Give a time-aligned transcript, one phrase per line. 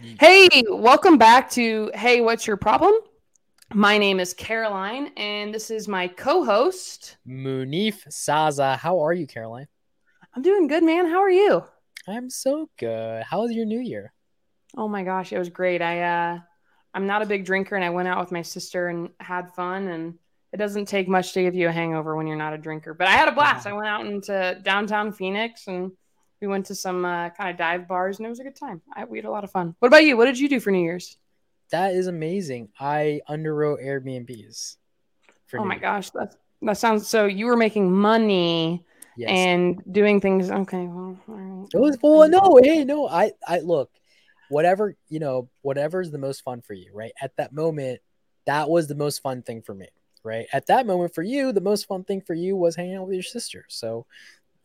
[0.00, 2.92] Hey, welcome back to Hey, What's Your Problem?
[3.74, 8.76] My name is Caroline, and this is my co host, Munif Saza.
[8.76, 9.66] How are you, Caroline?
[10.36, 11.06] I'm doing good, man.
[11.06, 11.64] How are you?
[12.06, 13.24] I'm so good.
[13.24, 14.12] How was your new year?
[14.76, 15.82] Oh my gosh, it was great.
[15.82, 16.38] I, uh,
[16.94, 19.88] I'm not a big drinker, and I went out with my sister and had fun.
[19.88, 20.14] And
[20.52, 22.94] it doesn't take much to give you a hangover when you're not a drinker.
[22.94, 23.66] But I had a blast.
[23.66, 25.90] I went out into downtown Phoenix and
[26.40, 28.80] we went to some uh, kind of dive bars and it was a good time.
[28.94, 29.74] I, we had a lot of fun.
[29.78, 30.16] What about you?
[30.16, 31.16] What did you do for New Year's?
[31.70, 32.70] That is amazing.
[32.78, 34.76] I underwrote Airbnbs.
[35.54, 37.26] oh my gosh, that that sounds so.
[37.26, 38.84] You were making money
[39.16, 39.30] yes.
[39.30, 40.50] and doing things.
[40.50, 41.18] Okay, well,
[41.72, 43.06] It was well, no, hey, no.
[43.06, 43.90] I, I look,
[44.48, 47.12] whatever you know, whatever's the most fun for you, right?
[47.20, 48.00] At that moment,
[48.46, 49.88] that was the most fun thing for me,
[50.24, 50.46] right?
[50.52, 53.14] At that moment for you, the most fun thing for you was hanging out with
[53.14, 53.66] your sister.
[53.68, 54.06] So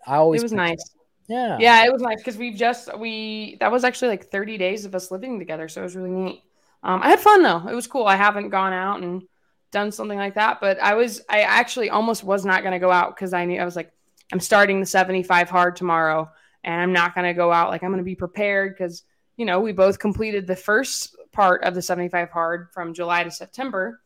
[0.07, 0.77] I always it was nice.
[0.77, 1.02] That.
[1.27, 1.57] Yeah.
[1.59, 4.95] Yeah, it was nice because we've just we that was actually like 30 days of
[4.95, 6.43] us living together, so it was really neat.
[6.83, 8.05] Um, I had fun though; it was cool.
[8.05, 9.23] I haven't gone out and
[9.71, 12.91] done something like that, but I was I actually almost was not going to go
[12.91, 13.91] out because I knew I was like
[14.31, 16.29] I'm starting the 75 hard tomorrow,
[16.63, 17.69] and I'm not going to go out.
[17.69, 19.03] Like I'm going to be prepared because
[19.37, 23.31] you know we both completed the first part of the 75 hard from July to
[23.31, 24.01] September,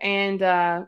[0.00, 0.84] and uh,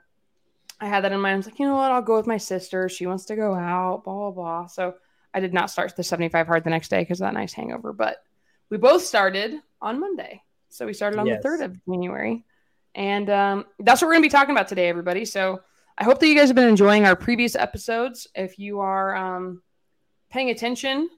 [0.80, 1.34] I had that in mind.
[1.34, 1.90] I was like, you know what?
[1.90, 2.88] I'll go with my sister.
[2.88, 4.04] She wants to go out.
[4.04, 4.66] Blah blah blah.
[4.66, 4.94] So
[5.34, 7.92] I did not start the 75 hard the next day because of that nice hangover,
[7.92, 8.22] but
[8.70, 10.42] we both started on Monday.
[10.68, 11.42] So we started on yes.
[11.42, 12.44] the 3rd of January.
[12.94, 15.24] And um, that's what we're going to be talking about today, everybody.
[15.24, 15.60] So
[15.96, 18.26] I hope that you guys have been enjoying our previous episodes.
[18.34, 19.62] If you are um,
[20.30, 21.08] paying attention,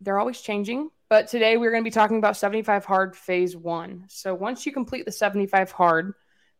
[0.00, 0.90] they're always changing.
[1.08, 4.04] But today we're going to be talking about 75 hard phase one.
[4.08, 6.14] So once you complete the 75 hard,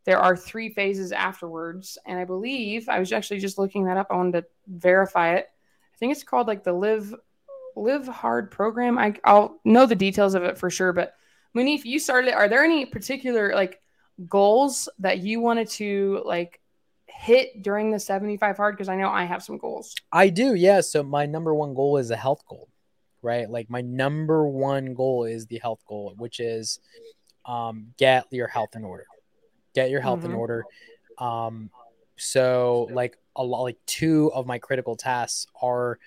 [0.05, 1.97] there are three phases afterwards.
[2.05, 4.07] And I believe I was actually just looking that up.
[4.09, 5.49] I wanted to verify it
[6.03, 7.15] think it's called like the Live
[7.77, 8.97] Live Hard program.
[8.97, 10.91] I, I'll know the details of it for sure.
[10.91, 11.15] But
[11.55, 12.29] Munif, you started.
[12.29, 12.33] it.
[12.33, 13.81] Are there any particular like
[14.27, 16.59] goals that you wanted to like
[17.05, 18.75] hit during the 75 hard?
[18.75, 19.95] Because I know I have some goals.
[20.11, 20.81] I do, yeah.
[20.81, 22.67] So my number one goal is a health goal,
[23.21, 23.49] right?
[23.49, 26.79] Like my number one goal is the health goal, which is
[27.45, 29.05] um, get your health in order.
[29.73, 30.31] Get your health mm-hmm.
[30.31, 30.65] in order.
[31.17, 31.69] Um,
[32.17, 35.99] so like a lot like two of my critical tasks are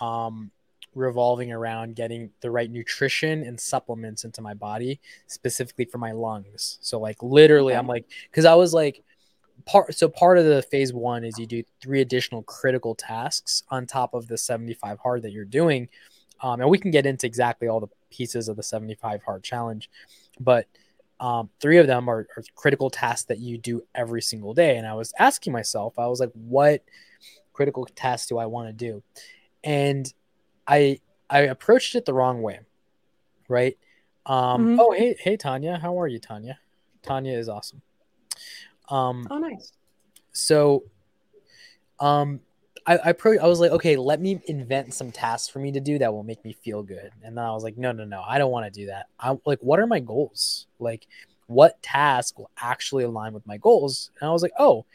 [0.00, 0.50] um,
[0.94, 6.78] revolving around getting the right nutrition and supplements into my body specifically for my lungs.
[6.80, 9.04] So like literally i'm like because i was like
[9.66, 13.86] part so part of the phase one is you do three additional critical tasks on
[13.86, 15.88] top of the 75 hard that you're doing.
[16.42, 19.90] Um, and we can get into exactly all the pieces of the 75 hard challenge
[20.40, 20.66] but
[21.20, 24.78] um, three of them are, are, critical tasks that you do every single day.
[24.78, 26.82] And I was asking myself, I was like, what
[27.52, 29.02] critical tasks do I want to do?
[29.62, 30.12] And
[30.66, 32.60] I I approached it the wrong way,
[33.48, 33.76] right?
[34.26, 34.80] Um, mm-hmm.
[34.80, 36.58] Oh, hey, hey, Tanya, how are you, Tanya?
[37.02, 37.82] Tanya is awesome.
[38.88, 39.72] Um, oh, nice.
[40.32, 40.84] So,
[42.00, 42.40] um,
[42.86, 45.80] I, I, pro- I was like, okay, let me invent some tasks for me to
[45.80, 47.10] do that will make me feel good.
[47.22, 49.06] And then I was like, no, no, no, I don't want to do that.
[49.18, 50.66] I am like, what are my goals?
[50.78, 51.06] Like,
[51.46, 54.10] what task will actually align with my goals?
[54.20, 54.86] And I was like, oh,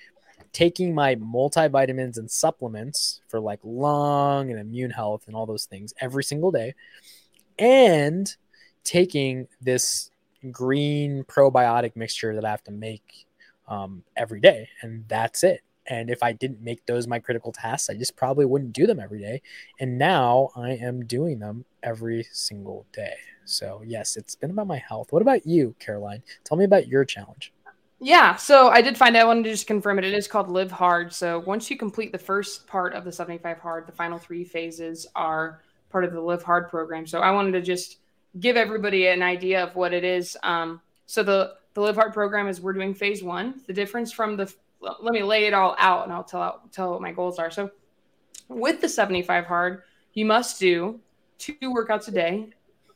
[0.51, 5.93] taking my multivitamins and supplements for like lung and immune health and all those things
[5.99, 6.73] every single day,
[7.59, 8.35] and
[8.85, 10.11] taking this
[10.51, 13.25] green probiotic mixture that I have to make
[13.67, 15.61] um, every day, and that's it.
[15.87, 18.99] And if I didn't make those my critical tasks, I just probably wouldn't do them
[18.99, 19.41] every day.
[19.79, 23.15] And now I am doing them every single day.
[23.45, 25.13] So, yes, it's been about my health.
[25.13, 26.23] What about you, Caroline?
[26.43, 27.53] Tell me about your challenge.
[27.99, 29.21] Yeah, so I did find out.
[29.21, 30.05] I wanted to just confirm it.
[30.05, 31.13] It is called Live Hard.
[31.13, 35.07] So once you complete the first part of the 75 Hard, the final three phases
[35.15, 37.07] are part of the Live Hard program.
[37.07, 37.99] So I wanted to just
[38.39, 40.35] give everybody an idea of what it is.
[40.43, 43.61] Um, so the the Live Hard program is we're doing phase one.
[43.67, 44.53] The difference from the
[45.01, 47.51] let me lay it all out and I'll tell out, tell what my goals are.
[47.51, 47.71] So
[48.47, 50.99] with the 75 hard, you must do
[51.37, 52.49] two workouts a day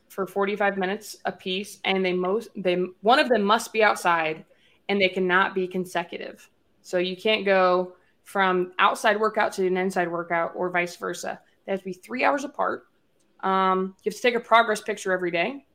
[0.07, 4.45] for 45 minutes a piece and they most they one of them must be outside
[4.87, 6.49] and they cannot be consecutive.
[6.81, 7.93] So you can't go
[8.23, 11.39] from outside workout to an inside workout or vice versa.
[11.65, 12.87] They have to be 3 hours apart.
[13.41, 15.65] Um, you have to take a progress picture every day.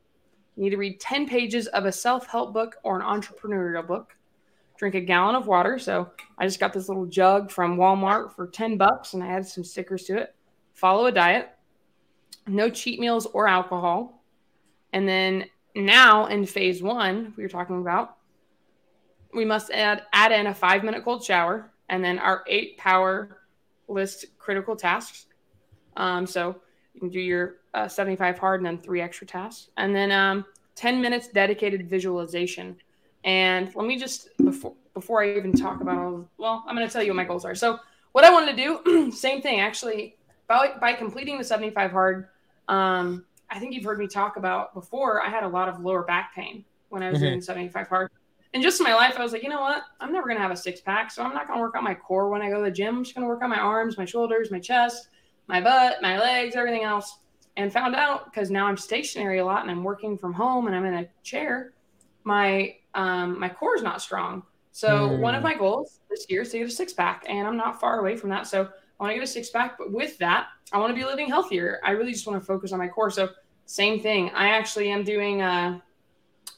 [0.55, 4.15] You need to read 10 pages of a self-help book or an entrepreneurial book
[4.77, 5.79] drink a gallon of water.
[5.79, 9.47] So I just got this little jug from Walmart for 10 bucks and I added
[9.47, 10.35] some stickers to it.
[10.73, 11.49] Follow a diet,
[12.47, 14.23] no cheat meals or alcohol.
[14.93, 15.45] And then
[15.75, 18.17] now in phase one, we were talking about,
[19.33, 23.37] we must add, add in a five minute cold shower and then our eight power
[23.87, 25.27] list critical tasks.
[25.97, 26.55] Um, so
[26.93, 29.69] you can do your uh, 75 hard and then three extra tasks.
[29.77, 30.45] And then um,
[30.75, 32.77] 10 minutes dedicated visualization.
[33.25, 36.93] And let me just before before I even talk about all well, I'm going to
[36.93, 37.55] tell you what my goals are.
[37.55, 37.79] So
[38.13, 40.15] what I wanted to do, same thing actually,
[40.47, 42.29] by by completing the 75 hard.
[42.67, 45.21] Um, I think you've heard me talk about before.
[45.21, 47.27] I had a lot of lower back pain when I was mm-hmm.
[47.27, 48.11] doing 75 hard.
[48.53, 49.83] And just in my life, I was like, you know what?
[49.99, 52.29] I'm never gonna have a six pack, so I'm not gonna work on my core
[52.29, 52.97] when I go to the gym.
[52.97, 55.09] I'm just gonna work on my arms, my shoulders, my chest,
[55.47, 57.17] my butt, my legs, everything else.
[57.57, 60.75] And found out because now I'm stationary a lot and I'm working from home and
[60.75, 61.73] I'm in a chair.
[62.23, 64.43] My um, my core is not strong.
[64.71, 65.19] So mm.
[65.19, 67.79] one of my goals this year is to get a six pack, and I'm not
[67.79, 68.47] far away from that.
[68.47, 71.05] So I want to get a six pack, but with that, I want to be
[71.05, 71.79] living healthier.
[71.83, 73.09] I really just want to focus on my core.
[73.11, 73.29] So
[73.65, 74.31] same thing.
[74.31, 75.81] I actually am doing a,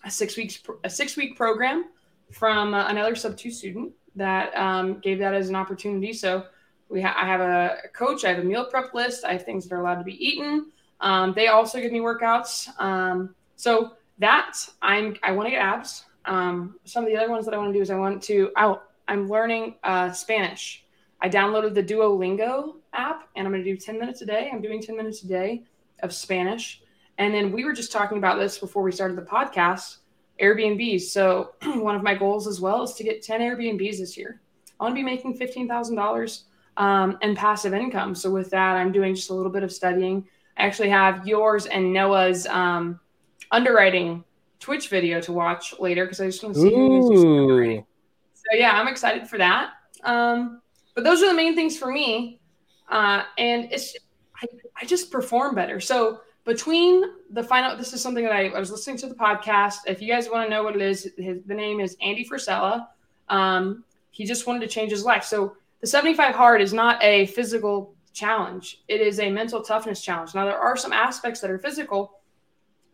[0.03, 1.85] a six weeks a six week program
[2.31, 6.13] from uh, another sub two student that um, gave that as an opportunity.
[6.13, 6.45] So
[6.89, 9.67] we ha- I have a coach, I have a meal prep list, I have things
[9.67, 10.71] that are allowed to be eaten.
[11.01, 12.69] Um, they also give me workouts.
[12.81, 16.05] Um, so that I'm I want to get abs.
[16.27, 18.51] Um, some of the other ones that I want to do is I want to,
[18.57, 20.85] oh, I'm learning uh, Spanish.
[21.21, 24.49] I downloaded the Duolingo app and I'm going to do 10 minutes a day.
[24.51, 25.63] I'm doing 10 minutes a day
[26.03, 26.81] of Spanish.
[27.17, 29.97] And then we were just talking about this before we started the podcast
[30.39, 31.01] Airbnbs.
[31.01, 34.41] So, one of my goals as well is to get 10 Airbnbs this year.
[34.79, 36.43] I want to be making $15,000
[36.77, 38.13] um, in passive income.
[38.13, 40.27] So, with that, I'm doing just a little bit of studying.
[40.57, 42.99] I actually have yours and Noah's um,
[43.51, 44.23] underwriting
[44.59, 47.83] Twitch video to watch later because I just want to see who's
[48.33, 49.71] So yeah, I'm excited for that.
[50.03, 50.61] Um,
[50.95, 52.39] but those are the main things for me,
[52.89, 53.95] uh, and it's
[54.35, 54.47] I,
[54.81, 55.79] I just perform better.
[55.79, 59.79] So between the final, this is something that I, I was listening to the podcast.
[59.85, 62.87] If you guys want to know what it is, his, the name is Andy Frisella.
[63.29, 65.23] Um, he just wanted to change his life.
[65.23, 70.33] So the 75 hard is not a physical challenge; it is a mental toughness challenge.
[70.33, 72.19] Now there are some aspects that are physical,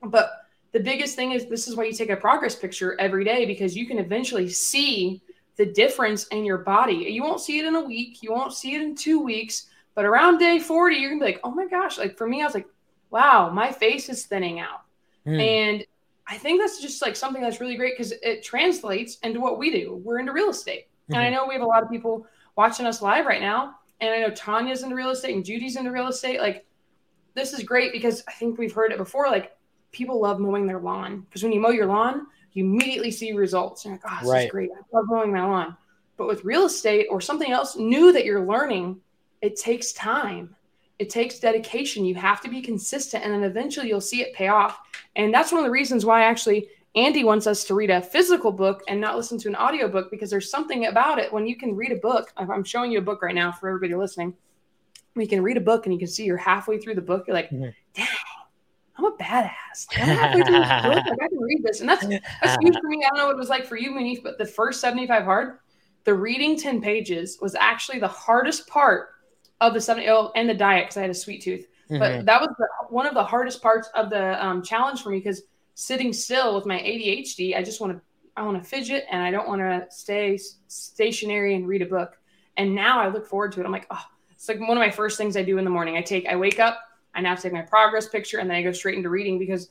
[0.02, 0.43] but
[0.74, 3.76] the biggest thing is this is why you take a progress picture every day because
[3.76, 5.22] you can eventually see
[5.56, 6.96] the difference in your body.
[6.96, 10.04] You won't see it in a week, you won't see it in two weeks, but
[10.04, 11.98] around day 40, you're gonna be like, oh my gosh.
[11.98, 12.68] Like for me, I was like,
[13.12, 14.82] wow, my face is thinning out.
[15.28, 15.40] Mm.
[15.40, 15.86] And
[16.28, 19.72] I think that's just like something that's really great because it translates into what we
[19.72, 20.02] do.
[20.04, 20.88] We're into real estate.
[20.88, 21.14] Mm-hmm.
[21.14, 21.36] And I mm-hmm.
[21.36, 23.76] know we have a lot of people watching us live right now.
[24.02, 26.40] And I know Tanya's into real estate and Judy's into real estate.
[26.40, 26.66] Like,
[27.36, 29.28] this is great because I think we've heard it before.
[29.28, 29.56] Like,
[29.94, 33.86] people love mowing their lawn because when you mow your lawn, you immediately see results.
[33.86, 34.46] You're like, oh, this right.
[34.46, 34.70] is great.
[34.72, 35.78] I love mowing my lawn.
[36.18, 39.00] But with real estate or something else new that you're learning,
[39.42, 40.56] it takes time.
[41.00, 42.06] It takes dedication.
[42.06, 44.80] You have to be consistent, and then eventually you'll see it pay off.
[45.16, 48.52] And that's one of the reasons why actually Andy wants us to read a physical
[48.52, 51.56] book and not listen to an audio book because there's something about it when you
[51.56, 52.32] can read a book.
[52.38, 54.36] I'm showing you a book right now for everybody listening.
[55.16, 57.26] We can read a book and you can see you're halfway through the book.
[57.28, 57.70] You're like, mm-hmm.
[57.96, 58.08] dang,
[58.96, 59.88] I'm a badass.
[59.96, 61.80] I'm halfway through Like, I can read this.
[61.80, 63.04] And that's that's huge for me.
[63.04, 65.60] I don't know what it was like for you, Munif, but the first 75 hard,
[66.04, 69.10] the reading 10 pages was actually the hardest part
[69.62, 71.68] of the 70 oh, and the diet because I had a sweet tooth.
[71.90, 72.00] Mm-hmm.
[72.00, 75.18] But that was the, one of the hardest parts of the um, challenge for me
[75.18, 75.44] because
[75.76, 78.02] sitting still with my ADHD, I just want to
[78.36, 82.18] I want to fidget and I don't want to stay stationary and read a book.
[82.58, 83.66] And now I look forward to it.
[83.66, 85.98] I'm like, oh, it's like one of my first things I do in the morning.
[85.98, 86.80] I take I wake up,
[87.16, 89.70] I now take my progress picture and then I go straight into reading because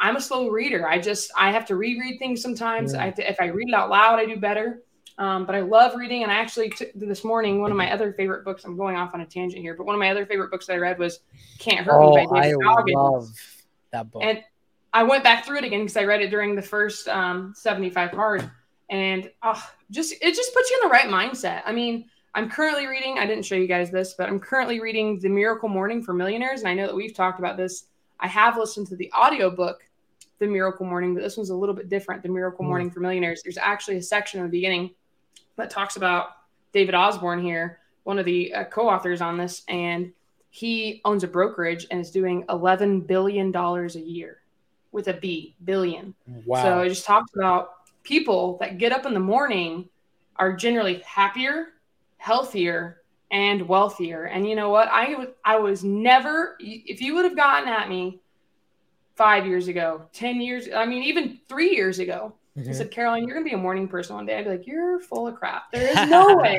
[0.00, 0.88] I'm a slow reader.
[0.88, 2.94] I just I have to reread things sometimes.
[2.94, 3.04] Yeah.
[3.04, 4.82] I to, if I read it out loud, I do better.
[5.18, 8.12] Um, but I love reading, and I actually took this morning one of my other
[8.12, 8.64] favorite books.
[8.64, 10.74] I'm going off on a tangent here, but one of my other favorite books that
[10.74, 11.20] I read was
[11.58, 12.94] "Can't Hurt oh, Me" by David I Goggins.
[12.94, 14.22] love that book.
[14.24, 14.44] And
[14.92, 18.12] I went back through it again because I read it during the first um, 75
[18.12, 18.48] hard,
[18.90, 21.62] and oh, just it just puts you in the right mindset.
[21.66, 25.18] I mean, I'm currently reading, I didn't show you guys this, but I'm currently reading
[25.18, 26.60] The Miracle Morning for Millionaires.
[26.60, 27.84] And I know that we've talked about this.
[28.20, 29.80] I have listened to the audiobook,
[30.38, 32.68] The Miracle Morning, but this one's a little bit different, The Miracle mm.
[32.68, 33.42] Morning for Millionaires.
[33.42, 34.90] There's actually a section in the beginning
[35.56, 36.28] that talks about
[36.72, 39.62] David Osborne here, one of the uh, co authors on this.
[39.68, 40.12] And
[40.50, 44.42] he owns a brokerage and is doing $11 billion a year
[44.92, 46.14] with a B, billion.
[46.44, 46.62] Wow.
[46.62, 47.70] So it just talks about
[48.02, 49.88] people that get up in the morning
[50.36, 51.68] are generally happier
[52.18, 54.24] healthier and wealthier.
[54.24, 54.88] And you know what?
[54.90, 58.20] I I was never if you would have gotten at me
[59.16, 62.34] 5 years ago, 10 years, I mean even 3 years ago.
[62.58, 62.70] Mm-hmm.
[62.70, 64.36] I said, Caroline, you're going to be a morning person one day.
[64.36, 65.70] I'd be like, you're full of crap.
[65.70, 66.58] There is no way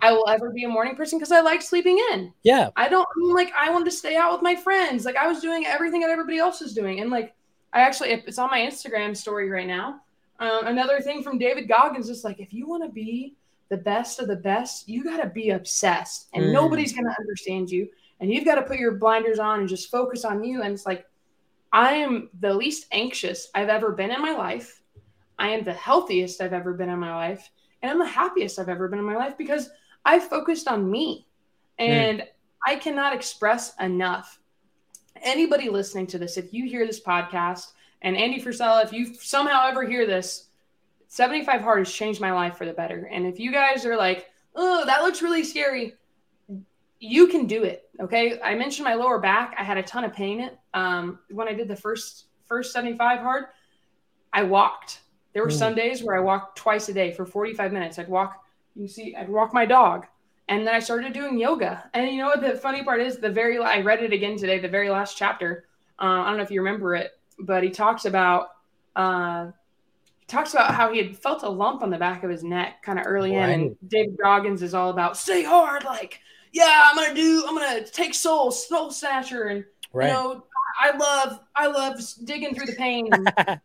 [0.00, 2.32] I will ever be a morning person because I like sleeping in.
[2.44, 2.68] Yeah.
[2.76, 5.04] I don't I mean, like, I wanted to stay out with my friends.
[5.04, 7.00] Like, I was doing everything that everybody else was doing.
[7.00, 7.34] And like,
[7.72, 10.02] I actually, it's on my Instagram story right now.
[10.38, 13.34] Um, another thing from David Goggins is like, if you want to be
[13.72, 16.52] the best of the best, you got to be obsessed and mm.
[16.52, 17.88] nobody's going to understand you.
[18.20, 20.60] And you've got to put your blinders on and just focus on you.
[20.60, 21.06] And it's like,
[21.72, 24.82] I am the least anxious I've ever been in my life.
[25.38, 27.50] I am the healthiest I've ever been in my life.
[27.80, 29.70] And I'm the happiest I've ever been in my life because
[30.04, 31.26] I focused on me.
[31.78, 31.86] Hmm.
[31.86, 32.26] And mm.
[32.66, 34.38] I cannot express enough.
[35.22, 39.66] Anybody listening to this, if you hear this podcast, and Andy Frisella, if you somehow
[39.66, 40.48] ever hear this,
[41.12, 43.06] 75 hard has changed my life for the better.
[43.12, 45.92] And if you guys are like, oh, that looks really scary,
[47.00, 47.90] you can do it.
[48.00, 48.40] Okay.
[48.40, 49.54] I mentioned my lower back.
[49.58, 53.20] I had a ton of pain it um, when I did the first first 75
[53.20, 53.44] hard.
[54.32, 55.02] I walked.
[55.34, 55.58] There were mm.
[55.58, 57.98] some days where I walked twice a day for 45 minutes.
[57.98, 58.42] I'd walk,
[58.74, 60.06] you see, I'd walk my dog.
[60.48, 61.90] And then I started doing yoga.
[61.92, 63.18] And you know what the funny part is?
[63.18, 65.66] The very I read it again today, the very last chapter.
[65.98, 68.48] Uh, I don't know if you remember it, but he talks about
[68.96, 69.48] uh,
[70.32, 72.98] talks about how he had felt a lump on the back of his neck kind
[72.98, 73.50] of early right.
[73.50, 73.60] in.
[73.60, 76.20] And David Goggins is all about stay hard, like
[76.52, 80.08] yeah, I'm gonna do, I'm gonna take soul, soul snatcher, and right.
[80.08, 80.44] you know,
[80.80, 83.08] I love, I love digging through the pain.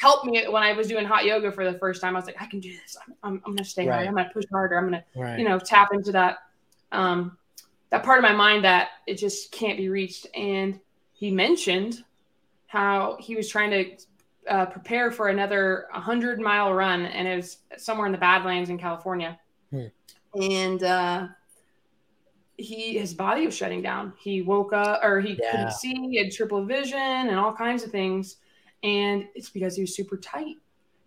[0.00, 2.14] helped me when I was doing hot yoga for the first time.
[2.14, 2.96] I was like, I can do this.
[3.04, 3.94] I'm, I'm, I'm gonna stay right.
[3.94, 4.08] hard.
[4.08, 4.78] I'm gonna push harder.
[4.78, 5.38] I'm gonna, right.
[5.38, 6.38] you know, tap into that,
[6.92, 7.36] um,
[7.90, 10.26] that part of my mind that it just can't be reached.
[10.34, 10.78] And
[11.14, 12.04] he mentioned
[12.66, 13.96] how he was trying to
[14.48, 18.78] uh, prepare for another 100 mile run, and it was somewhere in the Badlands in
[18.78, 19.38] California.
[19.70, 19.86] Hmm.
[20.40, 21.28] And uh,
[22.56, 24.12] he his body was shutting down.
[24.18, 25.50] He woke up or he yeah.
[25.50, 28.36] couldn't see, he had triple vision and all kinds of things.
[28.82, 30.56] And it's because he was super tight.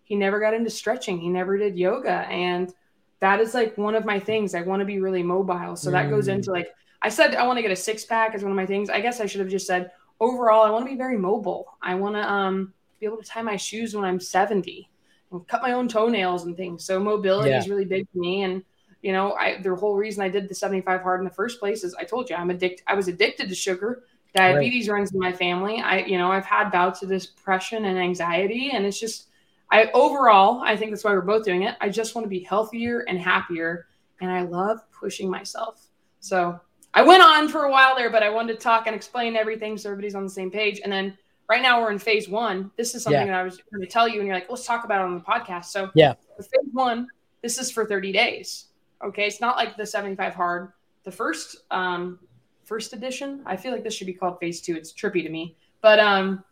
[0.04, 1.18] He never got into stretching.
[1.18, 2.26] He never did yoga.
[2.28, 2.72] And
[3.20, 4.54] that is like one of my things.
[4.54, 5.76] I want to be really mobile.
[5.76, 6.54] So that goes into mm.
[6.54, 6.68] like
[7.02, 8.90] I said I want to get a six pack as one of my things.
[8.90, 11.66] I guess I should have just said overall I want to be very mobile.
[11.82, 14.88] I want to um be able to tie my shoes when I'm 70
[15.32, 16.84] and cut my own toenails and things.
[16.84, 17.58] So mobility yeah.
[17.58, 18.62] is really big for me and
[19.02, 21.84] you know, I the whole reason I did the 75 hard in the first place
[21.84, 22.84] is I told you I'm addicted.
[22.86, 24.02] I was addicted to sugar.
[24.34, 24.94] Diabetes right.
[24.94, 25.80] runs in my family.
[25.80, 29.26] I, you know, I've had bouts of depression and anxiety, and it's just,
[29.72, 31.74] I overall, I think that's why we're both doing it.
[31.80, 33.86] I just want to be healthier and happier,
[34.20, 35.88] and I love pushing myself.
[36.20, 36.60] So
[36.94, 39.76] I went on for a while there, but I wanted to talk and explain everything
[39.76, 40.80] so everybody's on the same page.
[40.84, 41.16] And then
[41.50, 42.70] right now we're in phase one.
[42.76, 43.32] This is something yeah.
[43.32, 45.14] that I was going to tell you, and you're like, let's talk about it on
[45.14, 45.66] the podcast.
[45.66, 47.08] So yeah, phase one,
[47.42, 48.66] this is for 30 days.
[49.04, 50.72] Okay, it's not like the 75 hard.
[51.02, 52.20] The first um
[52.64, 54.76] first edition, I feel like this should be called phase two.
[54.76, 55.56] It's trippy to me.
[55.82, 56.44] But um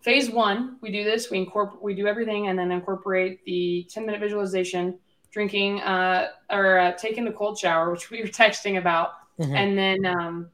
[0.00, 4.06] phase one, we do this, we incorporate we do everything and then incorporate the 10
[4.06, 4.98] minute visualization,
[5.30, 9.10] drinking uh or uh, taking the cold shower, which we were texting about.
[9.38, 9.54] Mm-hmm.
[9.54, 10.50] And then um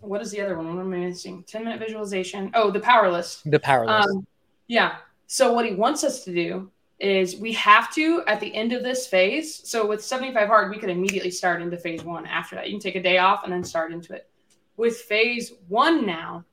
[0.00, 0.74] what is the other one?
[0.74, 1.44] What am I missing?
[1.44, 2.50] 10 minute visualization.
[2.54, 3.48] Oh, the power list.
[3.50, 4.08] The power list.
[4.08, 4.26] Um,
[4.66, 4.96] yeah.
[5.26, 8.82] So what he wants us to do is we have to at the end of
[8.82, 9.68] this phase.
[9.68, 12.66] So with 75 hard, we could immediately start into phase one after that.
[12.66, 14.28] You can take a day off and then start into it.
[14.76, 16.44] With phase one now,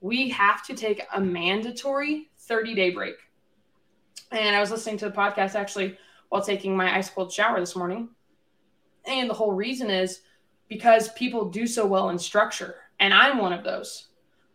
[0.00, 3.14] we have to take a mandatory 30 day break.
[4.30, 5.96] And I was listening to the podcast actually
[6.28, 8.08] while taking my ice cold shower this morning.
[9.06, 10.20] And the whole reason is
[10.68, 12.76] because people do so well in structure.
[13.04, 14.06] And I'm one of those.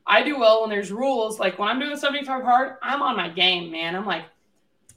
[0.07, 1.39] I do well when there's rules.
[1.39, 3.95] Like when I'm doing 75 hard, I'm on my game, man.
[3.95, 4.23] I'm like,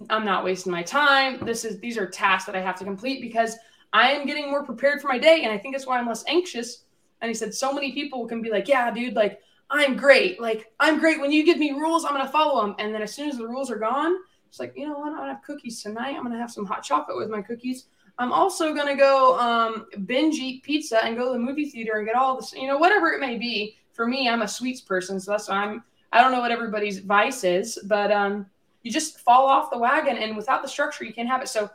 [0.08, 1.38] I'm not wasting my time.
[1.44, 3.54] This is these are tasks that I have to complete because
[3.92, 5.42] I am getting more prepared for my day.
[5.42, 6.84] And I think that's why I'm less anxious.
[7.20, 10.40] And he said, so many people can be like, yeah, dude, like I'm great.
[10.40, 11.20] Like I'm great.
[11.20, 12.74] When you give me rules, I'm gonna follow them.
[12.78, 14.16] And then as soon as the rules are gone,
[14.48, 15.10] it's like, you know what?
[15.10, 16.16] I'm gonna have cookies tonight.
[16.16, 17.84] I'm gonna have some hot chocolate with my cookies.
[18.18, 22.06] I'm also gonna go um, binge eat pizza and go to the movie theater and
[22.06, 23.76] get all this, you know, whatever it may be.
[23.92, 25.84] For me, I'm a sweets person, so that's why I'm.
[26.12, 28.46] I don't know what everybody's vice is, but um,
[28.82, 31.70] you just fall off the wagon and without the structure you can't have it so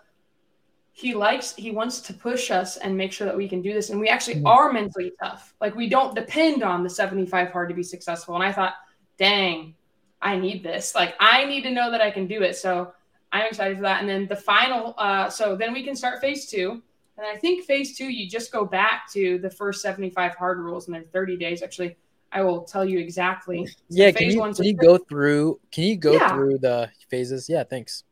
[0.94, 3.90] he likes he wants to push us and make sure that we can do this
[3.90, 4.48] and we actually mm-hmm.
[4.48, 8.44] are mentally tough like we don't depend on the 75 hard to be successful and
[8.44, 8.74] i thought
[9.18, 9.74] dang
[10.22, 12.94] i need this like i need to know that i can do it so
[13.32, 16.48] i'm excited for that and then the final uh, so then we can start phase
[16.48, 16.82] two
[17.18, 20.88] and i think phase two you just go back to the first 75 hard rules
[20.88, 21.96] and they're 30 days actually
[22.32, 23.66] I will tell you exactly.
[23.66, 25.60] So yeah, can you, can you go through?
[25.72, 26.30] Can you go yeah.
[26.30, 27.48] through the phases?
[27.50, 28.04] Yeah, thanks.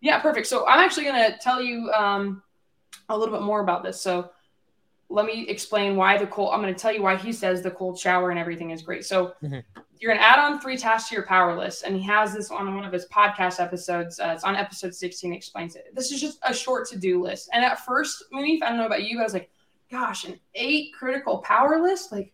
[0.00, 0.46] Yeah, perfect.
[0.46, 2.42] So I'm actually going to tell you um,
[3.08, 4.00] a little bit more about this.
[4.00, 4.30] So
[5.10, 6.52] let me explain why the cold.
[6.52, 9.06] I'm going to tell you why he says the cold shower and everything is great.
[9.06, 9.60] So mm-hmm.
[9.98, 12.50] you're going to add on three tasks to your power list, and he has this
[12.50, 14.20] on one of his podcast episodes.
[14.20, 15.32] Uh, it's on episode 16.
[15.32, 15.94] Explains it.
[15.94, 17.48] This is just a short to do list.
[17.52, 19.50] And at first, Munif, I don't know about you, I was like,
[19.90, 22.32] "Gosh, an eight critical power list, like."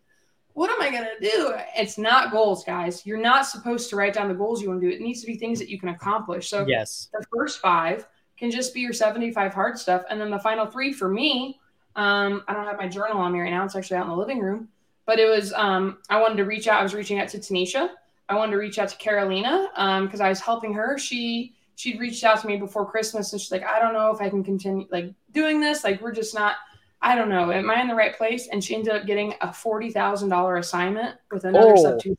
[0.55, 1.53] what am I going to do?
[1.75, 3.05] It's not goals, guys.
[3.05, 4.95] You're not supposed to write down the goals you want to do.
[4.95, 6.49] It needs to be things that you can accomplish.
[6.49, 10.03] So, yes, the first five can just be your 75 hard stuff.
[10.09, 11.59] And then the final three for me,
[11.95, 13.63] um, I don't have my journal on me right now.
[13.63, 14.69] It's actually out in the living room.
[15.05, 16.79] But it was, um, I wanted to reach out.
[16.79, 17.89] I was reaching out to Tanisha
[18.27, 19.69] I wanted to reach out to Carolina
[20.03, 20.97] because um, I was helping her.
[20.97, 24.21] She she'd reached out to me before Christmas and she's like, I don't know if
[24.21, 25.83] I can continue like doing this.
[25.83, 26.55] Like we're just not.
[27.01, 27.51] I don't know.
[27.51, 28.47] Am I in the right place?
[28.47, 32.17] And she ended up getting a forty thousand dollar assignment with another oh, sub two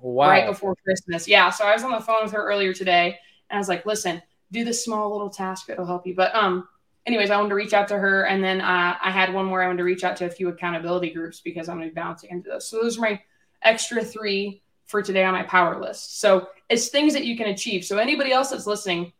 [0.00, 0.28] wow.
[0.28, 1.28] right before Christmas.
[1.28, 1.50] Yeah.
[1.50, 3.18] So I was on the phone with her earlier today,
[3.50, 6.66] and I was like, "Listen, do this small little task It'll help you." But um,
[7.06, 9.62] anyways, I wanted to reach out to her, and then uh, I had one more.
[9.62, 12.00] I wanted to reach out to a few accountability groups because I'm going to be
[12.00, 12.68] bouncing into those.
[12.68, 13.20] So those are my
[13.62, 16.20] extra three for today on my power list.
[16.20, 17.84] So it's things that you can achieve.
[17.84, 19.12] So anybody else that's listening,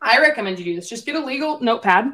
[0.00, 0.88] I recommend you do this.
[0.88, 2.12] Just get a legal notepad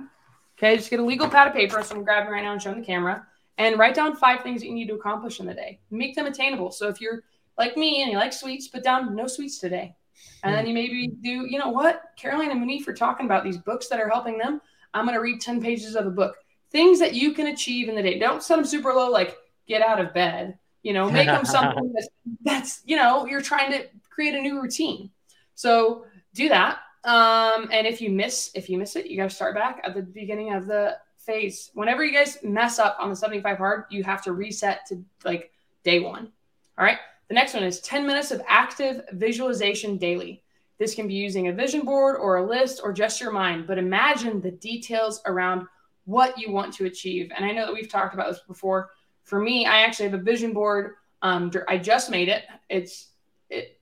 [0.59, 1.81] Okay, just get a legal pad of paper.
[1.85, 3.25] So I'm grabbing right now and showing the camera
[3.59, 5.79] and write down five things that you need to accomplish in the day.
[5.91, 6.73] Make them attainable.
[6.73, 7.23] So if you're
[7.57, 9.95] like me and you like sweets, put down no sweets today.
[10.43, 12.03] And then you maybe do, you know what?
[12.17, 14.61] Caroline and Munif are talking about these books that are helping them.
[14.95, 16.37] I'm going to read 10 pages of a book.
[16.71, 18.19] Things that you can achieve in the day.
[18.19, 20.59] Don't set them super low, like get out of bed.
[20.83, 22.09] You know, make them something that's,
[22.43, 25.11] that's, you know, you're trying to create a new routine.
[25.55, 26.05] So
[26.35, 26.79] do that.
[27.05, 29.95] Um, and if you miss if you miss it, you got to start back at
[29.95, 31.71] the beginning of the phase.
[31.75, 35.53] Whenever you guys mess up on the 75 hard, you have to reset to like
[35.85, 36.33] day one.
[36.77, 36.99] All right.
[37.29, 40.43] The next one is 10 minutes of active visualization daily.
[40.79, 43.79] This can be using a vision board or a list or just your mind, but
[43.79, 45.67] imagine the details around
[46.05, 47.31] what you want to achieve.
[47.35, 48.91] And I know that we've talked about this before.
[49.25, 50.95] For me, I actually have a vision board.
[51.23, 52.45] Um, I just made it.
[52.69, 53.09] It's
[53.51, 53.79] it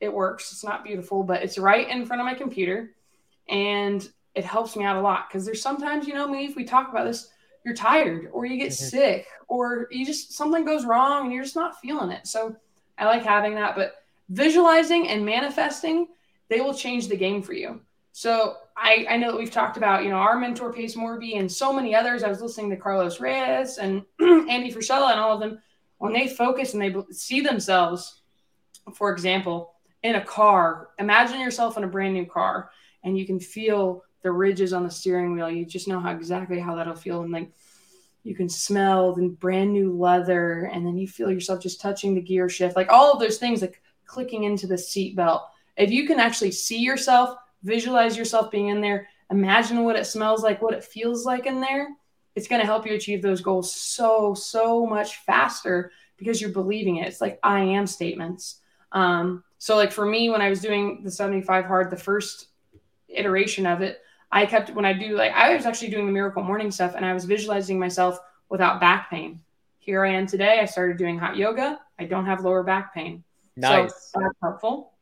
[0.00, 0.50] it works.
[0.52, 2.94] It's not beautiful, but it's right in front of my computer
[3.48, 6.64] and it helps me out a lot because there's sometimes, you know, me, if we
[6.64, 7.30] talk about this,
[7.64, 8.86] you're tired or you get mm-hmm.
[8.86, 12.26] sick or you just something goes wrong and you're just not feeling it.
[12.26, 12.56] So
[12.96, 16.08] I like having that, but visualizing and manifesting,
[16.50, 17.80] they will change the game for you.
[18.12, 21.50] So I, I know that we've talked about, you know, our mentor Pace Morby and
[21.50, 22.22] so many others.
[22.22, 25.62] I was listening to Carlos Reyes and Andy Frisella and all of them.
[25.98, 28.22] When they focus and they see themselves,
[28.94, 32.70] for example, in a car, imagine yourself in a brand new car
[33.04, 35.50] and you can feel the ridges on the steering wheel.
[35.50, 37.22] You just know how exactly how that'll feel.
[37.22, 37.52] And like
[38.22, 42.20] you can smell the brand new leather and then you feel yourself just touching the
[42.20, 45.42] gear shift, like all of those things like clicking into the seat belt.
[45.80, 50.42] If you can actually see yourself, visualize yourself being in there, imagine what it smells
[50.42, 51.88] like, what it feels like in there,
[52.36, 56.96] it's going to help you achieve those goals so, so much faster because you're believing
[56.96, 57.08] it.
[57.08, 58.60] It's like I am statements.
[58.92, 62.48] Um, so like for me, when I was doing the 75 hard, the first
[63.08, 66.42] iteration of it, I kept when I do like I was actually doing the miracle
[66.42, 69.40] morning stuff and I was visualizing myself without back pain.
[69.80, 70.60] Here I am today.
[70.60, 71.80] I started doing hot yoga.
[71.98, 73.24] I don't have lower back pain.
[73.56, 74.12] Nice.
[74.12, 74.92] So that's helpful.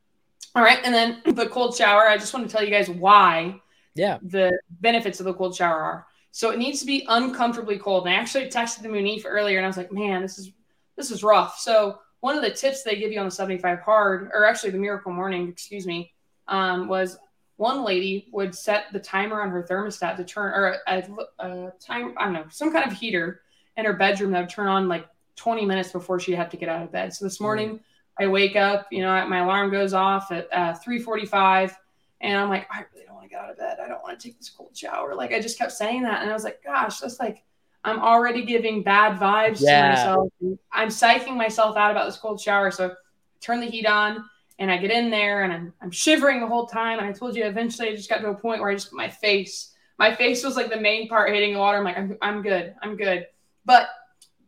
[0.58, 0.80] All right.
[0.82, 2.08] And then the cold shower.
[2.08, 3.60] I just want to tell you guys why
[3.94, 6.06] yeah the benefits of the cold shower are.
[6.32, 8.06] So it needs to be uncomfortably cold.
[8.06, 10.50] And I actually texted the Munif earlier and I was like, man, this is
[10.96, 11.60] this is rough.
[11.60, 14.78] So one of the tips they give you on the 75 hard, or actually the
[14.78, 16.12] miracle morning, excuse me,
[16.48, 17.16] um, was
[17.56, 21.04] one lady would set the timer on her thermostat to turn, or a,
[21.38, 23.42] a, time, I don't know, some kind of heater
[23.76, 26.68] in her bedroom that would turn on like 20 minutes before she'd have to get
[26.68, 27.14] out of bed.
[27.14, 27.80] So this morning, mm.
[28.20, 31.74] I wake up, you know, my alarm goes off at uh, 3:45,
[32.20, 33.78] and I'm like, I really don't want to get out of bed.
[33.82, 35.14] I don't want to take this cold shower.
[35.14, 37.44] Like I just kept saying that, and I was like, gosh, that's like
[37.84, 39.82] I'm already giving bad vibes yeah.
[39.82, 40.32] to myself.
[40.72, 42.70] I'm psyching myself out about this cold shower.
[42.70, 42.90] So I
[43.40, 44.24] turn the heat on
[44.58, 46.98] and I get in there and I'm, I'm shivering the whole time.
[46.98, 48.96] And I told you eventually I just got to a point where I just put
[48.96, 51.78] my face, my face was like the main part hitting the water.
[51.78, 52.74] I'm like, I'm, I'm good.
[52.82, 53.26] I'm good.
[53.64, 53.88] But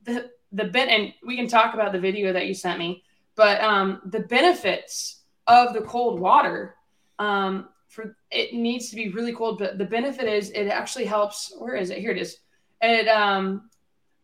[0.04, 3.04] the, the bit, and we can talk about the video that you sent me,
[3.40, 6.74] but um, the benefits of the cold water,
[7.18, 9.58] um, for it needs to be really cold.
[9.58, 11.50] But the benefit is it actually helps.
[11.58, 11.98] Where is it?
[11.98, 12.36] Here it is
[12.82, 13.70] it um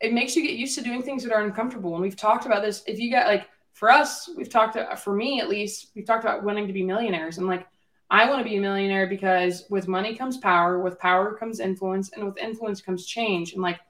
[0.03, 1.95] it makes you get used to doing things that are uncomfortable.
[1.95, 2.83] And we've talked about this.
[2.87, 6.45] If you got like for us, we've talked for me at least, we've talked about
[6.45, 7.39] wanting to be millionaires.
[7.39, 7.67] And like
[8.11, 12.11] I want to be a millionaire because with money comes power, with power comes influence,
[12.13, 13.55] and with influence comes change.
[13.55, 13.81] And like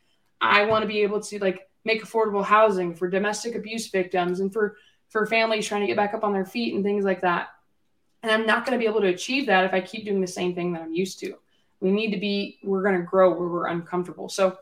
[0.40, 4.52] I want to be able to like make affordable housing for domestic abuse victims and
[4.52, 4.76] for
[5.08, 7.48] for families trying to get back up on their feet and things like that.
[8.22, 10.26] And I'm not going to be able to achieve that if I keep doing the
[10.26, 11.34] same thing that I'm used to.
[11.80, 14.28] We need to be, we're going to grow where we're uncomfortable.
[14.28, 14.58] So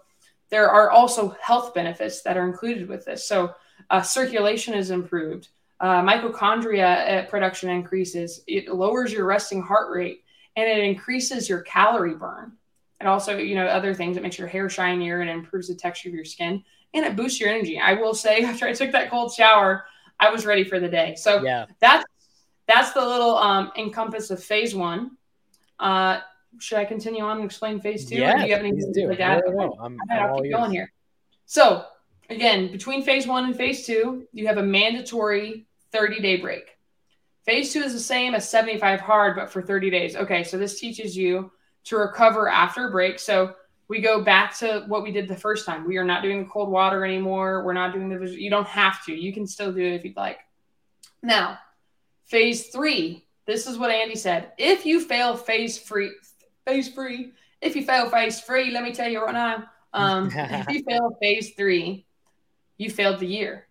[0.50, 3.26] there are also health benefits that are included with this.
[3.26, 3.54] So
[3.90, 5.48] uh, circulation is improved,
[5.80, 10.24] uh, mitochondria uh, production increases, it lowers your resting heart rate,
[10.56, 12.52] and it increases your calorie burn.
[13.00, 14.16] And also, you know, other things.
[14.16, 17.40] It makes your hair shinier and improves the texture of your skin, and it boosts
[17.40, 17.78] your energy.
[17.78, 19.84] I will say, after I took that cold shower,
[20.18, 21.14] I was ready for the day.
[21.16, 21.66] So yeah.
[21.80, 22.04] that's
[22.66, 25.12] that's the little um, encompass of phase one.
[25.78, 26.20] Uh,
[26.58, 28.16] should I continue on and explain phase two?
[28.16, 29.44] Yeah, do you have anything to like that?
[29.46, 30.92] No, I'm, I'm I'll keep going here.
[31.46, 31.84] So
[32.30, 36.78] again, between phase one and phase two, you have a mandatory 30 day break.
[37.44, 40.16] Phase two is the same as 75 hard, but for 30 days.
[40.16, 41.52] Okay, so this teaches you
[41.84, 43.18] to recover after a break.
[43.18, 43.54] So
[43.88, 45.86] we go back to what we did the first time.
[45.86, 47.64] We are not doing the cold water anymore.
[47.64, 48.38] We're not doing the visual.
[48.38, 49.14] You don't have to.
[49.14, 50.38] You can still do it if you'd like.
[51.22, 51.58] Now,
[52.26, 53.24] phase three.
[53.46, 54.52] This is what Andy said.
[54.56, 56.12] If you fail phase free,
[56.64, 57.32] phase free.
[57.60, 59.64] If you fail phase free, let me tell you right now.
[59.92, 62.06] Um, if you fail phase three,
[62.78, 63.66] you failed the year.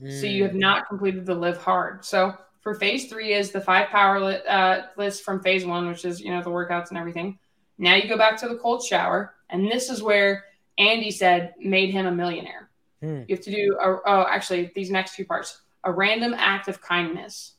[0.00, 0.20] Mm.
[0.20, 2.04] So you have not completed the live hard.
[2.04, 6.04] So for phase three is the five power li- uh, list from phase one, which
[6.04, 7.38] is you know the workouts and everything.
[7.78, 10.44] Now you go back to the cold shower, and this is where
[10.78, 12.70] Andy said made him a millionaire.
[13.00, 13.22] Hmm.
[13.28, 16.82] You have to do, a, oh, actually, these next two parts a random act of
[16.82, 17.54] kindness.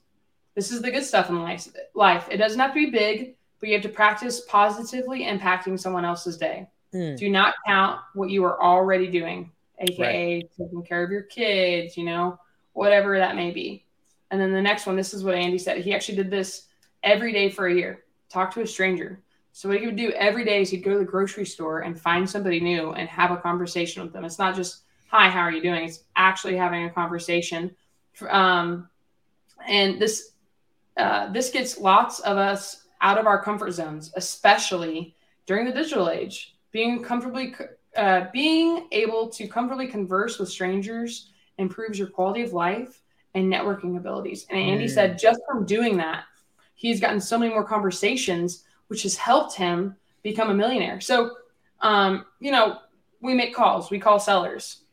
[0.53, 1.67] This is the good stuff in life.
[1.95, 2.27] Life.
[2.29, 6.37] It doesn't have to be big, but you have to practice positively impacting someone else's
[6.37, 6.67] day.
[6.91, 7.15] Hmm.
[7.15, 10.49] Do not count what you are already doing, aka right.
[10.57, 12.39] taking care of your kids, you know,
[12.73, 13.85] whatever that may be.
[14.31, 15.77] And then the next one, this is what Andy said.
[15.77, 16.67] He actually did this
[17.03, 18.03] every day for a year.
[18.29, 19.21] Talk to a stranger.
[19.57, 21.99] So what he would do every day is he'd go to the grocery store and
[21.99, 24.23] find somebody new and have a conversation with them.
[24.23, 25.83] It's not just hi, how are you doing?
[25.83, 27.75] It's actually having a conversation.
[28.29, 28.87] Um,
[29.67, 30.33] and this
[30.95, 35.15] uh, this gets lots of us out of our comfort zones, especially
[35.47, 36.55] during the digital age.
[36.71, 37.55] Being comfortably
[37.95, 43.01] uh, being able to comfortably converse with strangers improves your quality of life
[43.33, 44.45] and networking abilities.
[44.51, 44.93] And Andy mm.
[44.93, 46.25] said just from doing that,
[46.75, 50.99] he's gotten so many more conversations which has helped him become a millionaire.
[50.99, 51.35] So,
[51.81, 52.79] um, you know,
[53.21, 54.83] we make calls, we call sellers.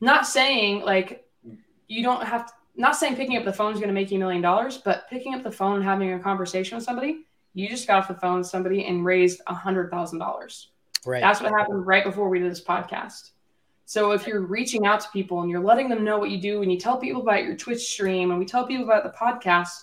[0.00, 1.26] Not saying like
[1.88, 4.16] you don't have to, not saying picking up the phone is going to make you
[4.16, 7.68] a million dollars, but picking up the phone and having a conversation with somebody, you
[7.68, 10.70] just got off the phone with somebody and raised a hundred thousand dollars.
[11.06, 11.20] Right.
[11.20, 13.30] That's what happened right before we did this podcast.
[13.86, 16.62] So if you're reaching out to people and you're letting them know what you do
[16.62, 19.82] and you tell people about your Twitch stream and we tell people about the podcast,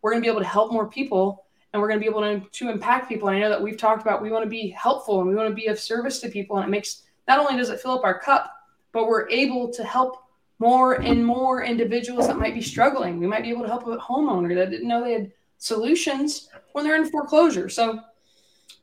[0.00, 2.20] we're going to be able to help more people and we're going to be able
[2.20, 3.28] to, to impact people.
[3.28, 5.48] And I know that we've talked about we want to be helpful and we want
[5.48, 6.56] to be of service to people.
[6.56, 8.52] And it makes not only does it fill up our cup,
[8.92, 10.22] but we're able to help
[10.58, 13.18] more and more individuals that might be struggling.
[13.18, 16.84] We might be able to help a homeowner that didn't know they had solutions when
[16.84, 17.68] they're in foreclosure.
[17.68, 18.00] So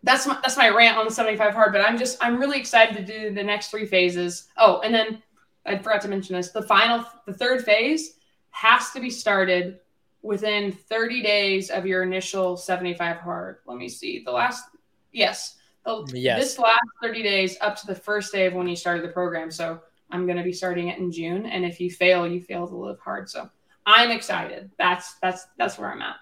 [0.04, 1.72] that's my that's my rant on the 75 hard.
[1.72, 4.48] But I'm just I'm really excited to do the next three phases.
[4.58, 5.22] Oh, and then
[5.66, 6.52] I forgot to mention this.
[6.52, 8.16] The final the third phase
[8.52, 9.80] has to be started
[10.22, 13.58] within 30 days of your initial 75 hard.
[13.66, 14.24] Let me see.
[14.24, 14.66] The last,
[15.12, 16.40] yes, the, yes.
[16.40, 19.50] this last 30 days up to the first day of when you started the program.
[19.52, 21.46] So I'm going to be starting it in June.
[21.46, 23.30] And if you fail, you fail to live hard.
[23.30, 23.50] So
[23.86, 24.72] I'm excited.
[24.78, 26.18] That's, that's, that's where I'm at.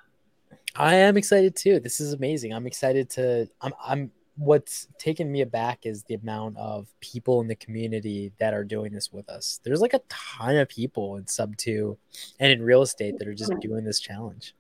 [0.76, 1.80] I am excited too.
[1.80, 2.54] This is amazing.
[2.54, 7.48] I'm excited to, I'm, I'm, what's taken me aback is the amount of people in
[7.48, 9.60] the community that are doing this with us.
[9.64, 11.98] There's like a ton of people in sub two
[12.40, 14.54] and in real estate that are just doing this challenge.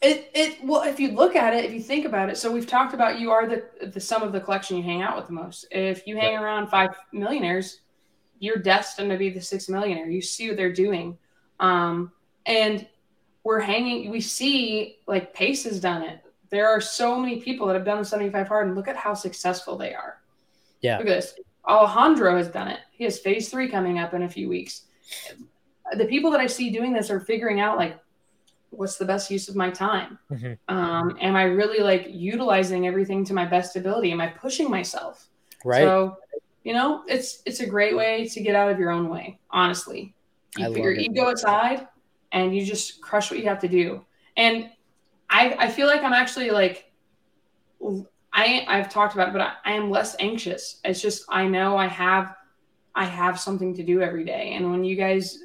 [0.00, 2.66] It it well, if you look at it, if you think about it, so we've
[2.66, 5.32] talked about you are the the sum of the collection you hang out with the
[5.32, 5.66] most.
[5.70, 7.80] If you hang around five millionaires,
[8.38, 10.08] you're destined to be the sixth millionaire.
[10.08, 11.18] You see what they're doing,
[11.60, 12.10] um,
[12.46, 12.86] and
[13.44, 14.10] we're hanging.
[14.10, 16.20] We see like Pace has done it.
[16.52, 19.14] There are so many people that have done the 75 hard and look at how
[19.14, 20.20] successful they are.
[20.82, 20.98] Yeah.
[20.98, 21.34] Look at this.
[21.66, 22.80] Alejandro has done it.
[22.92, 24.82] He has phase three coming up in a few weeks.
[25.96, 27.98] The people that I see doing this are figuring out like,
[28.68, 30.18] what's the best use of my time?
[30.30, 30.74] Mm-hmm.
[30.74, 34.12] Um, am I really like utilizing everything to my best ability?
[34.12, 35.28] Am I pushing myself?
[35.64, 35.80] Right.
[35.80, 36.18] So,
[36.64, 39.38] you know, it's it's a great way to get out of your own way.
[39.50, 40.14] Honestly,
[40.58, 41.88] you put your ego aside
[42.32, 44.04] and you just crush what you have to do.
[44.36, 44.68] And
[45.32, 46.92] I, I feel like I'm actually like
[48.32, 50.80] I I've talked about it, but I, I am less anxious.
[50.84, 52.36] It's just I know I have
[52.94, 54.52] I have something to do every day.
[54.54, 55.38] And when you guys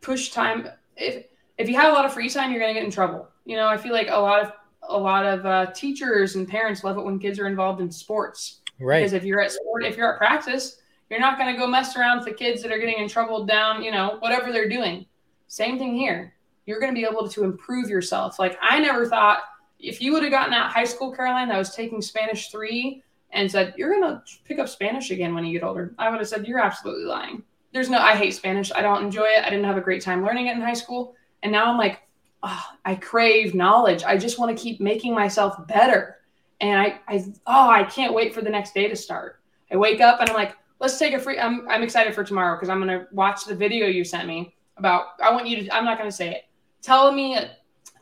[0.00, 2.90] push time if if you have a lot of free time, you're gonna get in
[2.90, 3.28] trouble.
[3.44, 6.82] You know, I feel like a lot of a lot of uh, teachers and parents
[6.82, 8.60] love it when kids are involved in sports.
[8.80, 8.98] Right.
[8.98, 11.96] Because if you're at sport, if you're at practice, you're not going to go mess
[11.96, 15.06] around with the kids that are getting in trouble down, you know, whatever they're doing.
[15.46, 16.33] Same thing here
[16.66, 18.38] you're going to be able to improve yourself.
[18.38, 19.42] Like I never thought
[19.78, 23.50] if you would have gotten out high school, Caroline, that was taking Spanish three and
[23.50, 25.94] said, you're going to pick up Spanish again when you get older.
[25.98, 27.42] I would have said, you're absolutely lying.
[27.72, 28.72] There's no, I hate Spanish.
[28.72, 29.44] I don't enjoy it.
[29.44, 31.16] I didn't have a great time learning it in high school.
[31.42, 32.00] And now I'm like,
[32.42, 34.04] oh, I crave knowledge.
[34.04, 36.18] I just want to keep making myself better.
[36.60, 39.40] And I, I, oh, I can't wait for the next day to start.
[39.72, 42.56] I wake up and I'm like, let's take a free, I'm, I'm excited for tomorrow
[42.56, 45.74] because I'm going to watch the video you sent me about, I want you to,
[45.74, 46.44] I'm not going to say it
[46.84, 47.38] tell me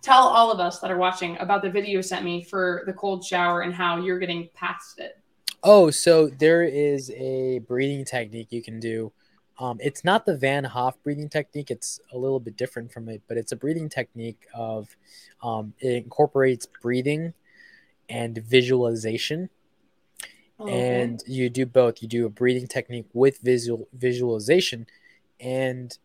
[0.03, 2.93] tell all of us that are watching about the video you sent me for the
[2.93, 5.19] cold shower and how you're getting past it
[5.63, 9.13] oh so there is a breathing technique you can do
[9.59, 11.71] Um, it's not the Wim Hof breathing technique.
[11.71, 14.97] It's a little bit different from it, but it's a breathing technique of
[15.41, 17.35] um, it incorporates breathing
[18.09, 19.51] and visualization.
[20.59, 21.03] Oh, okay.
[21.03, 22.03] And you do both.
[22.03, 24.87] You do a breathing technique with visual visualization,
[25.39, 25.97] and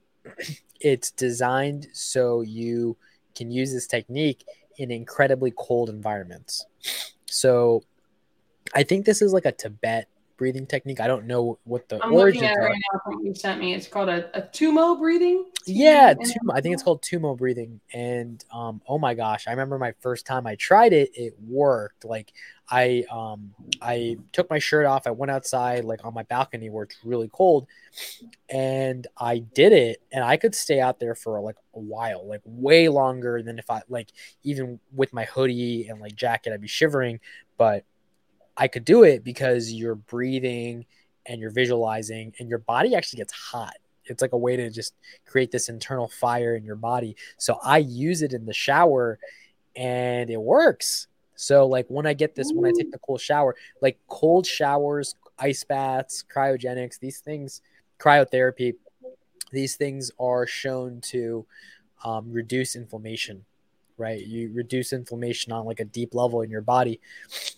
[0.80, 2.98] it's designed so you
[3.36, 4.44] can use this technique
[4.78, 6.66] in incredibly cold environments.
[7.26, 7.84] So
[8.74, 11.00] I think this is like a Tibet breathing technique.
[11.00, 13.74] I don't know what the I'm looking at right now you sent me.
[13.74, 15.46] It's called a, a Tummo breathing.
[15.66, 16.54] Yeah, Tummo.
[16.54, 17.82] I think it's called Tummo breathing.
[17.94, 22.06] And um, oh my gosh, I remember my first time I tried it, it worked.
[22.06, 22.32] Like
[22.70, 26.84] I um I took my shirt off, I went outside like on my balcony where
[26.84, 27.68] it's really cold,
[28.50, 32.42] and I did it, and I could stay out there for like a while, like
[32.46, 34.10] way longer than if I like
[34.44, 37.20] even with my hoodie and like jacket, I'd be shivering,
[37.58, 37.84] but
[38.58, 40.86] I could do it because you're breathing
[41.26, 43.76] and you're visualizing and your body actually gets hot.
[44.06, 44.94] It's like a way to just
[45.26, 47.16] create this internal fire in your body.
[47.38, 49.20] So I use it in the shower
[49.76, 51.08] and it works.
[51.36, 55.14] So like when I get this, when I take the cold shower, like cold showers,
[55.38, 57.62] ice baths, cryogenics, these things,
[58.00, 58.74] cryotherapy,
[59.52, 61.46] these things are shown to
[62.04, 63.46] um, reduce inflammation
[63.98, 64.26] right?
[64.26, 67.00] You reduce inflammation on like a deep level in your body.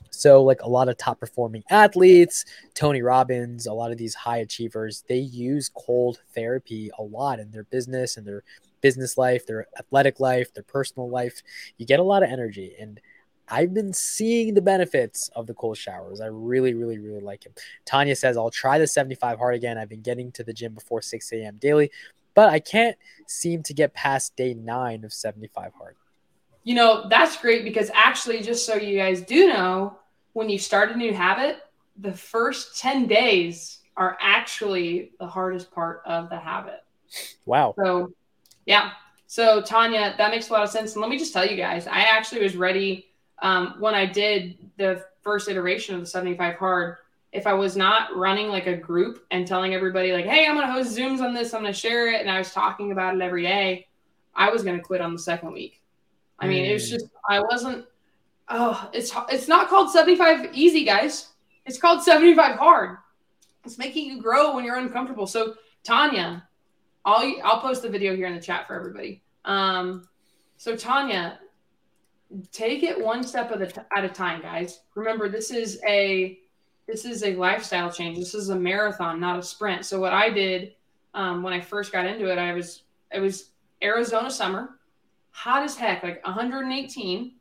[0.10, 4.38] So, like a lot of top performing athletes, Tony Robbins, a lot of these high
[4.38, 8.44] achievers, they use cold therapy a lot in their business and their
[8.82, 11.42] business life, their athletic life, their personal life.
[11.78, 12.76] You get a lot of energy.
[12.80, 13.00] And
[13.48, 16.22] I've been seeing the benefits of the cold showers.
[16.22, 17.60] I really, really, really like it.
[17.86, 19.78] Tanya says, I'll try the 75 hard again.
[19.78, 21.58] I've been getting to the gym before 6 a.m.
[21.60, 21.92] daily,
[22.36, 25.96] but I can't seem to get past day nine of 75 hard
[26.64, 29.98] you know, that's great because actually, just so you guys do know,
[30.34, 31.58] when you start a new habit,
[31.98, 36.84] the first 10 days are actually the hardest part of the habit.
[37.46, 37.74] Wow.
[37.78, 38.14] So,
[38.66, 38.92] yeah.
[39.28, 40.94] So, Tanya, that makes a lot of sense.
[40.94, 43.08] And let me just tell you guys, I actually was ready
[43.42, 46.98] um, when I did the first iteration of the 75 hard.
[47.32, 50.66] If I was not running like a group and telling everybody, like, hey, I'm going
[50.66, 53.16] to host Zooms on this, I'm going to share it, and I was talking about
[53.16, 53.88] it every day,
[54.34, 55.80] I was going to quit on the second week
[56.40, 56.70] I mean, mm.
[56.70, 56.92] it was mm.
[56.92, 57.86] just I wasn't.
[58.48, 61.30] Oh, it's it's not called 75 easy, guys.
[61.66, 62.98] It's called 75 hard.
[63.64, 65.28] It's making you grow when you're uncomfortable.
[65.28, 66.48] So Tanya,
[67.06, 69.22] I'll I'll post the video here in the chat for everybody.
[69.46, 70.08] Um,
[70.58, 71.40] so Tanya,
[72.52, 74.82] take it one step at a, t- at a time, guys.
[74.96, 76.40] Remember, this is a
[76.88, 78.18] this is a lifestyle change.
[78.18, 79.86] This is a marathon, not a sprint.
[79.86, 80.74] So what I did
[81.14, 83.52] um, when I first got into it, I was it was
[83.84, 84.79] Arizona summer
[85.32, 87.34] hot as heck, like 118.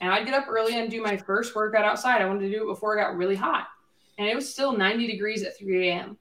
[0.00, 2.20] And I'd get up early and do my first workout outside.
[2.20, 3.66] I wanted to do it before it got really hot.
[4.18, 6.18] And it was still 90 degrees at 3 a.m.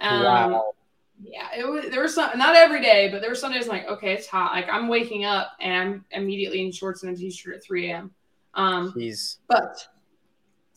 [0.00, 0.72] Um, wow.
[1.20, 1.90] Yeah, it was.
[1.90, 4.28] There was some, not every day, but there were some days I'm like, okay, it's
[4.28, 4.52] hot.
[4.52, 8.10] Like I'm waking up and I'm immediately in shorts and a t-shirt at 3 a.m.
[8.54, 9.38] Um, Jeez.
[9.48, 9.84] But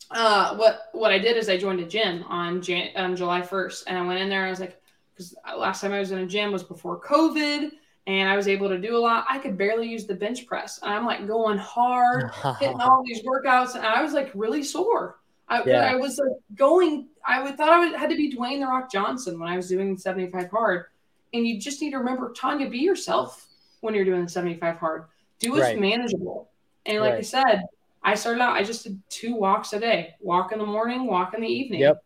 [0.09, 3.83] uh, what what I did is I joined a gym on Jan- on July 1st,
[3.87, 4.39] and I went in there.
[4.39, 4.81] and I was like,
[5.13, 7.71] because last time I was in a gym was before COVID
[8.07, 9.25] and I was able to do a lot.
[9.29, 10.79] I could barely use the bench press.
[10.81, 15.19] I'm like going hard, hitting all these workouts, and I was like really sore.
[15.47, 15.91] I, yeah.
[15.91, 18.89] I was like going, I would, thought I would, had to be Dwayne the Rock
[18.89, 20.85] Johnson when I was doing 75 hard.
[21.33, 23.47] And you just need to remember, Tanya, be yourself
[23.81, 25.05] when you're doing the 75 hard.
[25.39, 25.79] Do what's right.
[25.79, 26.49] manageable.
[26.85, 27.19] And like right.
[27.19, 27.63] I said,
[28.01, 31.33] I started out, I just did two walks a day walk in the morning, walk
[31.33, 31.81] in the evening.
[31.81, 32.01] Yep.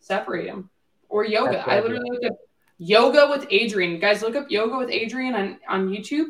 [0.00, 0.68] Separate them.
[1.08, 1.68] Or yoga.
[1.68, 2.32] I literally looked at
[2.78, 4.00] Yoga with Adriene.
[4.00, 6.28] Guys, look up Yoga with Adriene on, on YouTube.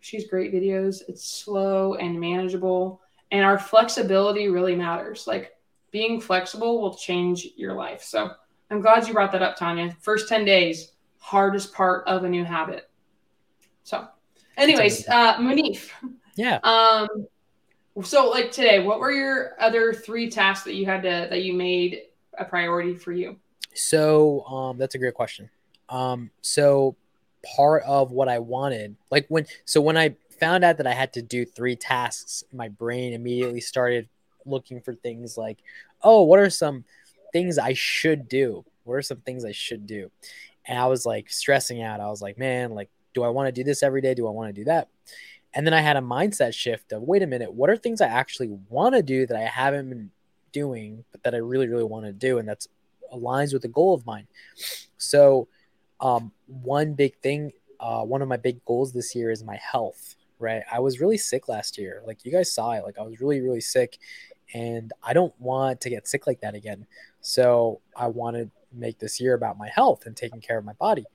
[0.00, 1.02] She's great videos.
[1.08, 3.00] It's slow and manageable.
[3.32, 5.26] And our flexibility really matters.
[5.26, 5.56] Like
[5.90, 8.02] being flexible will change your life.
[8.02, 8.30] So
[8.70, 9.96] I'm glad you brought that up, Tanya.
[10.00, 12.88] First 10 days, hardest part of a new habit.
[13.82, 14.06] So,
[14.56, 15.90] anyways, uh, Munif.
[16.36, 16.58] Yeah.
[16.62, 17.08] Um,
[18.02, 21.54] so like today, what were your other three tasks that you had to that you
[21.54, 22.02] made
[22.38, 23.36] a priority for you?
[23.74, 25.50] So, um, that's a great question.
[25.88, 26.96] Um, so
[27.56, 31.12] part of what I wanted, like when, so when I found out that I had
[31.14, 34.08] to do three tasks, my brain immediately started
[34.44, 35.58] looking for things like,
[36.02, 36.84] oh, what are some
[37.32, 38.64] things I should do?
[38.84, 40.10] What are some things I should do?
[40.66, 42.00] And I was like stressing out.
[42.00, 44.14] I was like, man, like, do I want to do this every day?
[44.14, 44.88] Do I want to do that?
[45.54, 48.08] And then I had a mindset shift of, wait a minute, what are things I
[48.08, 50.10] actually want to do that I haven't been
[50.52, 52.38] doing, but that I really, really want to do?
[52.38, 52.68] And that's
[53.12, 54.26] aligns with a goal of mine.
[54.98, 55.48] So
[56.00, 60.14] um, one big thing, uh, one of my big goals this year is my health.
[60.38, 62.02] Right, I was really sick last year.
[62.06, 62.84] Like you guys saw it.
[62.84, 63.98] Like I was really, really sick,
[64.52, 66.86] and I don't want to get sick like that again.
[67.22, 70.74] So I want to make this year about my health and taking care of my
[70.74, 71.06] body.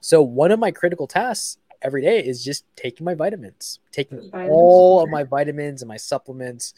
[0.00, 4.50] So one of my critical tasks every day is just taking my vitamins, taking vitamins.
[4.50, 6.72] all of my vitamins and my supplements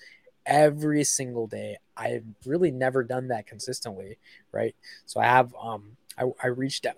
[0.45, 1.77] every single day.
[1.97, 4.19] I've really never done that consistently,
[4.53, 4.75] right?
[5.07, 6.97] So I have um I, I reached out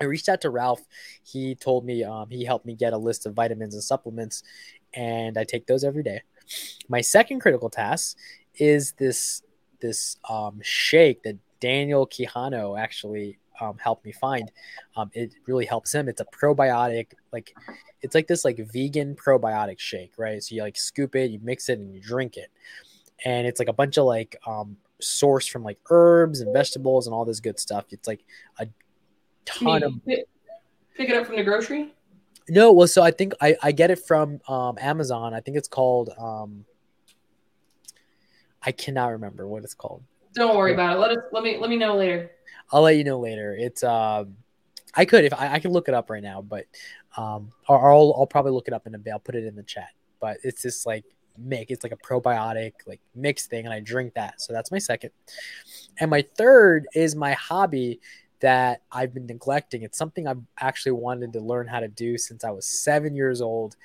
[0.00, 0.80] I reached out to Ralph.
[1.22, 4.42] He told me um, he helped me get a list of vitamins and supplements,
[4.94, 6.22] and I take those every day.
[6.88, 8.16] My second critical task
[8.54, 9.42] is this
[9.80, 14.50] this um, shake that Daniel Quijano actually um, helped me find.
[14.96, 16.08] Um, it really helps him.
[16.08, 17.54] It's a probiotic, like
[18.02, 20.42] it's like this like vegan probiotic shake, right?
[20.42, 22.50] So you like scoop it, you mix it, and you drink it,
[23.24, 27.14] and it's like a bunch of like um, source from like herbs and vegetables and
[27.14, 27.86] all this good stuff.
[27.90, 28.24] It's like
[28.58, 28.68] a
[29.44, 30.26] ton of pick,
[30.96, 31.94] pick it up from the grocery.
[32.48, 35.34] No, well, so I think I, I get it from um, Amazon.
[35.34, 36.64] I think it's called um,
[38.62, 40.02] I cannot remember what it's called.
[40.34, 41.00] Don't worry about it.
[41.00, 42.30] Let us let me let me know later.
[42.72, 43.56] I'll let you know later.
[43.58, 44.36] It's um,
[44.94, 46.66] I could if I, I can look it up right now, but
[47.16, 49.10] um, or, I'll I'll probably look it up in a.
[49.10, 49.88] I'll put it in the chat.
[50.20, 51.04] But it's just like
[51.40, 51.70] mix.
[51.70, 54.40] It's like a probiotic like mix thing, and I drink that.
[54.40, 55.10] So that's my second.
[55.98, 58.00] And my third is my hobby
[58.40, 59.82] that I've been neglecting.
[59.82, 63.40] It's something I've actually wanted to learn how to do since I was seven years
[63.40, 63.76] old.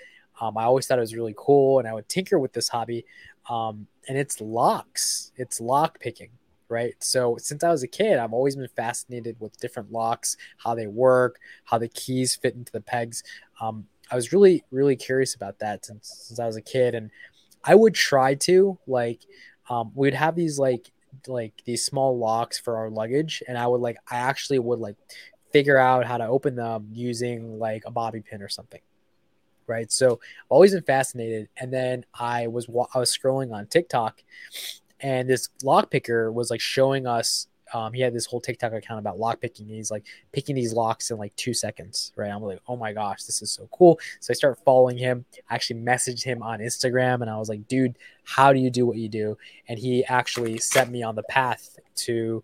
[0.41, 3.05] Um, I always thought it was really cool, and I would tinker with this hobby.
[3.49, 5.31] Um, and it's locks.
[5.37, 6.29] It's lock picking,
[6.69, 6.95] right?
[6.99, 10.87] So since I was a kid, I've always been fascinated with different locks, how they
[10.87, 13.23] work, how the keys fit into the pegs.
[13.61, 17.09] Um, I was really, really curious about that since, since I was a kid, and
[17.65, 19.21] I would try to like.
[19.67, 20.91] Um, we'd have these like
[21.27, 24.95] like these small locks for our luggage and i would like i actually would like
[25.51, 28.81] figure out how to open them using like a bobby pin or something
[29.67, 34.21] right so i've always been fascinated and then i was i was scrolling on tiktok
[34.99, 38.99] and this lock picker was like showing us um, he had this whole TikTok account
[38.99, 39.67] about lock picking.
[39.67, 42.31] He's like picking these locks in like two seconds, right?
[42.31, 43.99] I'm like, oh my gosh, this is so cool.
[44.21, 45.25] So I start following him.
[45.49, 48.85] I actually messaged him on Instagram and I was like, dude, how do you do
[48.85, 49.37] what you do?
[49.67, 52.41] And he actually set me on the path to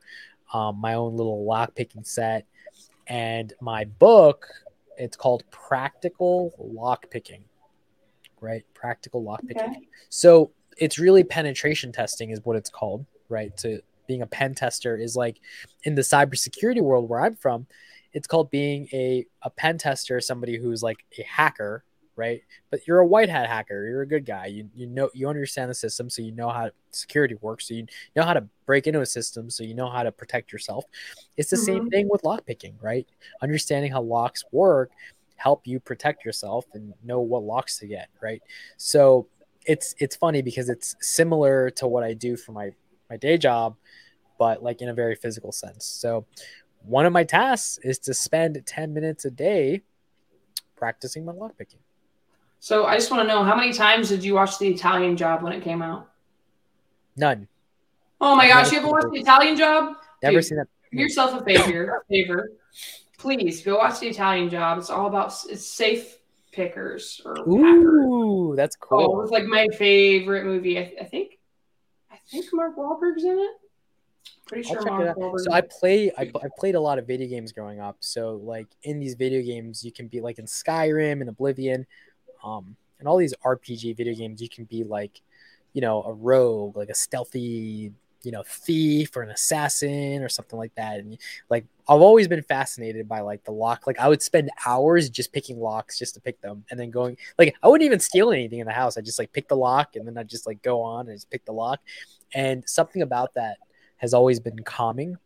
[0.53, 2.45] um, my own little lock picking set.
[3.07, 4.47] And my book,
[4.97, 7.45] it's called Practical Lock Picking,
[8.41, 8.65] right?
[8.73, 9.63] Practical Lock Picking.
[9.63, 9.87] Okay.
[10.09, 13.55] So it's really penetration testing, is what it's called, right?
[13.57, 15.39] To being a pen tester is like
[15.83, 17.65] in the cybersecurity world where I'm from,
[18.11, 21.85] it's called being a, a pen tester, somebody who's like a hacker,
[22.17, 22.41] right?
[22.71, 23.87] But you're a white hat hacker.
[23.87, 24.47] You're a good guy.
[24.47, 26.09] You, you know, you understand the system.
[26.09, 27.69] So you know how security works.
[27.69, 27.85] So you
[28.17, 29.49] know how to break into a system.
[29.49, 30.83] So you know how to protect yourself.
[31.37, 31.65] It's the mm-hmm.
[31.65, 33.07] same thing with lock picking, right?
[33.41, 34.91] Understanding how locks work
[35.37, 38.41] help you protect yourself and know what locks to get, right?
[38.75, 39.27] So
[39.65, 42.71] it's it's funny because it's similar to what I do for my
[43.09, 43.75] my day job,
[44.41, 45.85] but like in a very physical sense.
[45.85, 46.25] So
[46.83, 49.83] one of my tasks is to spend 10 minutes a day
[50.75, 51.83] practicing my lockpicking.
[52.59, 55.43] So I just want to know how many times did you watch the Italian job
[55.43, 56.09] when it came out?
[57.15, 57.47] None.
[58.19, 59.97] Oh my gosh, you haven't watched the Italian job?
[60.23, 60.67] Never Dude, seen that.
[60.91, 62.49] Do yourself a favor, favor.
[63.19, 64.79] Please go watch the Italian job.
[64.79, 66.17] It's all about it's safe
[66.51, 68.57] pickers or Ooh, hackers.
[68.57, 69.17] that's oh, cool.
[69.17, 70.79] Oh, it's like my favorite movie.
[70.79, 71.37] I, I think
[72.11, 73.60] I think Mark Wahlberg's in it.
[74.51, 75.15] Pretty sure.
[75.37, 76.11] So I play.
[76.17, 77.95] I, I played a lot of video games growing up.
[78.01, 81.87] So like in these video games, you can be like in Skyrim and Oblivion,
[82.43, 84.41] um, and all these RPG video games.
[84.41, 85.21] You can be like,
[85.71, 90.59] you know, a rogue, like a stealthy, you know, thief or an assassin or something
[90.59, 90.99] like that.
[90.99, 91.17] And
[91.49, 93.87] like I've always been fascinated by like the lock.
[93.87, 97.15] Like I would spend hours just picking locks just to pick them, and then going
[97.39, 98.97] like I wouldn't even steal anything in the house.
[98.97, 101.29] I just like pick the lock, and then I just like go on and just
[101.29, 101.79] pick the lock.
[102.33, 103.55] And something about that
[104.01, 105.17] has always been calming.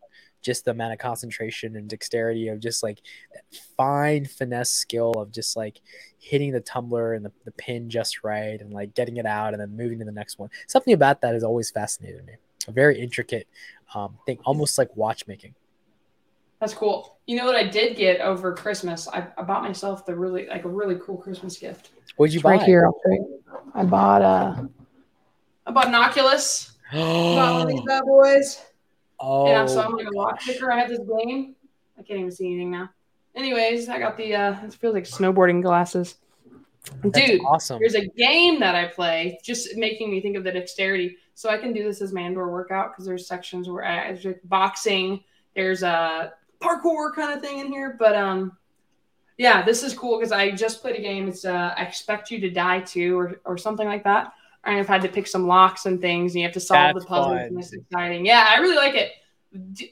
[0.42, 3.00] Just the amount of concentration and dexterity of just like
[3.34, 3.44] that
[3.76, 5.82] fine finesse skill of just like
[6.20, 9.62] hitting the tumbler and the, the pin just right and like getting it out and
[9.62, 10.50] then moving to the next one.
[10.68, 12.34] Something about that has always fascinated me.
[12.68, 13.48] A very intricate
[13.96, 15.56] um, thing, almost like watchmaking.
[16.60, 17.18] That's cool.
[17.26, 19.08] You know what I did get over Christmas?
[19.08, 21.90] I, I bought myself the really like a really cool Christmas gift.
[22.18, 22.52] What'd you it's buy?
[22.52, 22.88] Right here.
[23.74, 24.70] I bought a.
[25.66, 28.62] I bought an Oculus about these bad boys.
[29.20, 30.72] Oh, and so I'm like a lock picker.
[30.72, 31.56] I have this game.
[31.98, 32.90] I can't even see anything now.
[33.36, 36.16] Anyways, I got the uh it feels like snowboarding glasses.
[37.04, 37.80] That's Dude, awesome.
[37.80, 41.18] There's a game that I play, just making me think of the dexterity.
[41.34, 44.26] So I can do this as my indoor workout because there's sections where I there's
[44.26, 45.24] like boxing,
[45.56, 47.96] there's a parkour kind of thing in here.
[47.98, 48.58] But um
[49.38, 51.28] yeah, this is cool because I just played a game.
[51.28, 54.34] It's uh I expect you to die too, or or something like that.
[54.66, 57.10] I've had to pick some locks and things, and you have to solve That's the
[57.10, 57.38] puzzles, fun.
[57.38, 58.26] and it's exciting.
[58.26, 59.12] Yeah, I really like it.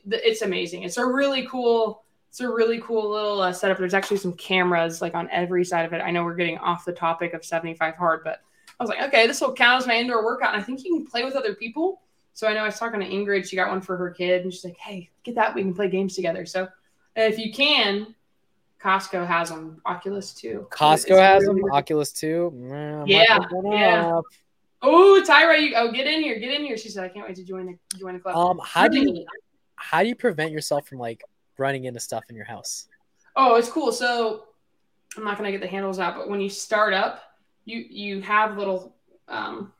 [0.10, 0.84] it's amazing.
[0.84, 2.04] It's a really cool.
[2.30, 3.78] It's a really cool little uh, setup.
[3.78, 6.00] There's actually some cameras like on every side of it.
[6.00, 8.42] I know we're getting off the topic of 75 hard, but
[8.80, 10.54] I was like, okay, this will count as my indoor workout.
[10.56, 12.02] And I think you can play with other people.
[12.34, 13.48] So I know I was talking to Ingrid.
[13.48, 15.54] She got one for her kid, and she's like, hey, get that.
[15.54, 16.48] We can play games together.
[16.48, 16.68] So
[17.16, 18.16] if you can,
[18.82, 19.80] Costco has them.
[19.86, 20.68] Oculus too.
[20.72, 21.64] Costco has them.
[21.72, 22.52] Oculus too.
[23.06, 23.40] yeah.
[23.64, 24.20] Yeah.
[24.86, 26.78] Oh, Tyra, you oh get in here, get in here.
[26.78, 28.36] She said, I can't wait to join the join the club.
[28.36, 29.26] Um, how do you
[29.76, 31.24] how do you prevent yourself from like
[31.58, 32.88] running into stuff in your house?
[33.38, 33.94] Oh, it's cool.
[33.94, 34.44] So
[35.16, 37.22] I'm not gonna get the handles out, but when you start up,
[37.64, 38.94] you you have little
[39.30, 39.72] um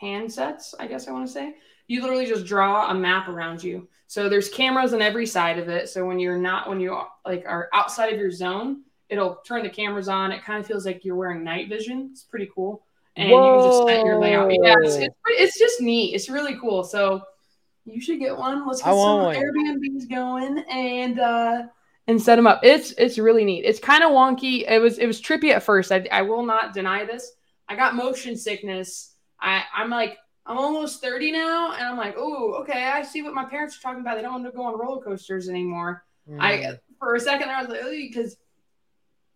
[0.00, 1.56] handsets, I guess I want to say.
[1.86, 3.86] You literally just draw a map around you.
[4.06, 5.90] So there's cameras on every side of it.
[5.90, 9.68] So when you're not when you like are outside of your zone, it'll turn the
[9.68, 10.32] cameras on.
[10.32, 12.08] It kind of feels like you're wearing night vision.
[12.12, 12.86] It's pretty cool
[13.18, 13.56] and Whoa.
[13.56, 14.50] you can just set your layout.
[14.50, 16.14] Yeah, it's, it's, it's, just neat.
[16.14, 16.84] It's really cool.
[16.84, 17.22] So
[17.84, 18.66] you should get one.
[18.66, 19.34] Let's get some one.
[19.34, 21.62] Airbnbs going and uh
[22.06, 22.60] and set them up.
[22.62, 23.64] It's it's really neat.
[23.64, 24.70] It's kind of wonky.
[24.70, 25.90] It was it was trippy at first.
[25.90, 27.32] I, I will not deny this.
[27.68, 29.14] I got motion sickness.
[29.40, 30.16] I I'm like
[30.46, 32.84] I'm almost 30 now, and I'm like, oh, okay.
[32.84, 34.16] I see what my parents are talking about.
[34.16, 36.04] They don't want to go on roller coasters anymore.
[36.30, 36.38] Mm.
[36.40, 38.36] I for a second I was like, oh, because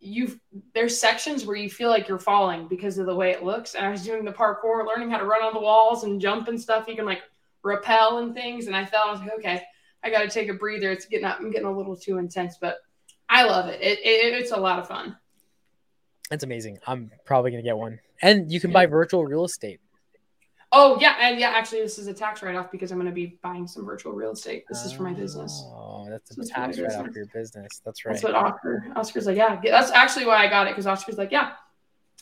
[0.02, 0.38] you
[0.74, 3.74] there's sections where you feel like you're falling because of the way it looks.
[3.74, 6.48] And I was doing the parkour, learning how to run on the walls and jump
[6.48, 6.86] and stuff.
[6.88, 7.22] You can like
[7.62, 8.66] rappel and things.
[8.66, 9.62] And I felt I was like, okay,
[10.02, 10.90] I got to take a breather.
[10.90, 11.38] It's getting up.
[11.38, 12.78] I'm getting a little too intense, but
[13.28, 13.80] I love it.
[13.80, 14.34] It, it.
[14.34, 15.16] It's a lot of fun.
[16.28, 16.78] That's amazing.
[16.86, 18.00] I'm probably gonna get one.
[18.20, 19.80] And you can buy virtual real estate.
[20.74, 23.38] Oh yeah, and yeah, actually, this is a tax write-off because I'm going to be
[23.42, 24.64] buying some virtual real estate.
[24.70, 25.62] This is for my business.
[25.66, 27.82] Oh, that's a tax write-off for your business.
[27.84, 28.12] That's right.
[28.12, 28.86] That's what Oscar.
[28.96, 31.52] Oscar's like, yeah, that's actually why I got it because Oscar's like, yeah,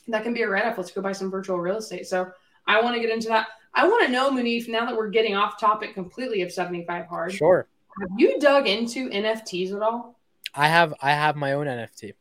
[0.09, 0.77] that can be a write-off.
[0.77, 2.09] Let's go buy some virtual real estate.
[2.09, 2.29] So
[2.67, 3.47] I want to get into that.
[3.73, 7.33] I want to know, Munif, now that we're getting off topic completely of 75 hard.
[7.33, 7.69] Sure.
[8.01, 10.19] Have you dug into NFTs at all?
[10.55, 10.93] I have.
[11.01, 12.15] I have my own NFT.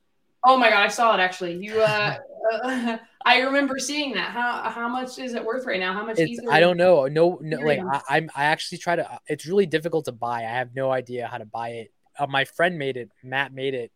[0.45, 1.53] Oh my god, I saw it actually.
[1.55, 2.17] You uh,
[2.51, 4.31] uh I remember seeing that.
[4.31, 5.93] How how much is it worth right now?
[5.93, 6.19] How much?
[6.49, 7.05] I don't know.
[7.07, 7.59] No, no.
[7.59, 9.19] Like I, am I actually try to.
[9.27, 10.39] It's really difficult to buy.
[10.39, 11.91] I have no idea how to buy it.
[12.17, 13.11] Uh, my friend made it.
[13.23, 13.91] Matt made it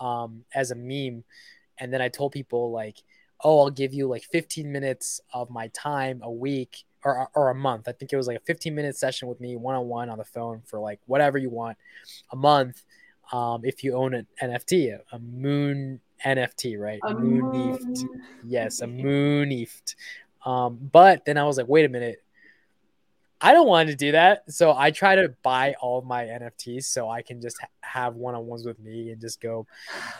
[0.00, 1.24] um, as a meme,
[1.78, 3.02] and then I told people like,
[3.44, 7.54] "Oh, I'll give you like 15 minutes of my time a week." Or, or a
[7.56, 7.88] month.
[7.88, 10.18] I think it was like a 15 minute session with me one on one on
[10.18, 11.76] the phone for like whatever you want
[12.30, 12.84] a month.
[13.32, 17.00] Um, if you own an NFT, a moon NFT, right?
[17.02, 18.04] A Mooneft.
[18.44, 19.94] Yes, a Mooneft.
[20.44, 22.22] Um, but then I was like, wait a minute.
[23.40, 24.44] I don't want to do that.
[24.52, 28.36] So I try to buy all my NFTs so I can just ha- have one
[28.36, 29.66] on ones with me and just go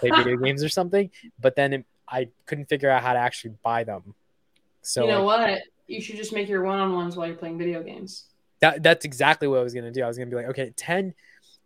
[0.00, 1.08] play video games or something.
[1.40, 4.14] But then it, I couldn't figure out how to actually buy them.
[4.82, 5.62] So you know like, what?
[5.86, 8.24] You should just make your one on ones while you're playing video games.
[8.60, 10.02] That that's exactly what I was gonna do.
[10.02, 11.14] I was gonna be like, okay, 10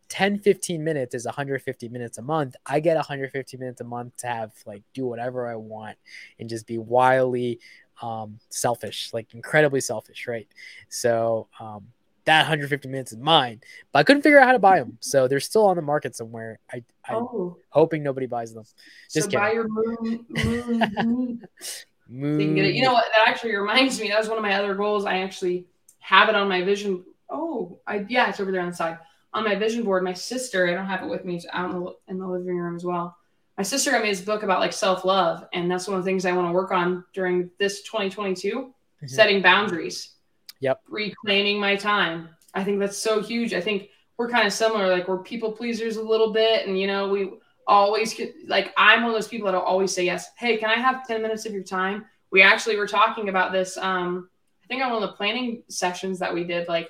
[0.09, 4.26] 10 15 minutes is 150 minutes a month i get 150 minutes a month to
[4.26, 5.96] have like do whatever i want
[6.38, 7.59] and just be wildly
[8.02, 10.48] um selfish like incredibly selfish right
[10.88, 11.86] so um
[12.24, 13.61] that 150 minutes is mine
[13.92, 16.14] but i couldn't figure out how to buy them so they're still on the market
[16.14, 17.57] somewhere i i'm oh.
[17.70, 18.64] hoping nobody buys them
[19.12, 21.48] just so buy your moon moon,
[22.09, 22.57] moon.
[22.57, 23.04] You know what?
[23.14, 24.09] That actually reminds me.
[24.09, 25.04] That was one of my other goals.
[25.04, 25.66] I actually
[25.98, 27.04] have it on my vision.
[27.28, 28.98] Oh, I yeah, it's over there on the side
[29.37, 31.78] on my vision board, my sister, I don't have it with me, it's out in
[31.78, 33.14] the, in the living room as well.
[33.59, 35.47] My sister got me this book about like self love.
[35.53, 39.07] And that's one of the things I want to work on during this 2022 mm-hmm.
[39.07, 40.14] setting boundaries.
[40.61, 40.80] Yep.
[40.89, 42.30] Reclaiming my time.
[42.55, 43.53] I think that's so huge.
[43.53, 44.89] I think we're kind of similar.
[44.89, 46.66] Like we're people pleasers a little bit.
[46.66, 47.32] And, you know, we
[47.66, 50.30] always like, I'm one of those people that'll always say yes.
[50.39, 52.07] Hey, can I have 10 minutes of your time?
[52.30, 53.76] We actually were talking about this.
[53.76, 54.30] Um,
[54.64, 56.89] I think on one of the planning sessions that we did, like,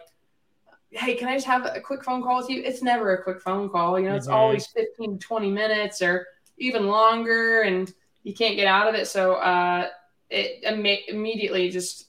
[0.91, 2.63] hey, can I just have a quick phone call with you?
[2.63, 3.99] It's never a quick phone call.
[3.99, 4.37] You know, it's mm-hmm.
[4.37, 6.27] always 15 to 20 minutes or
[6.59, 9.07] even longer, and you can't get out of it.
[9.07, 9.89] So uh,
[10.31, 12.09] it Im- immediately just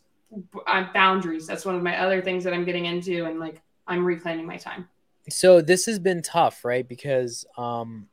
[0.66, 1.48] uh, boundaries.
[1.48, 4.58] That's one of my other things that I'm getting into, and like I'm reclaiming my
[4.58, 4.88] time.
[5.30, 6.88] So this has been tough, right?
[6.88, 8.08] Because um,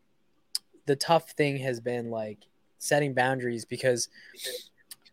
[0.87, 2.39] the tough thing has been like
[2.79, 4.09] setting boundaries because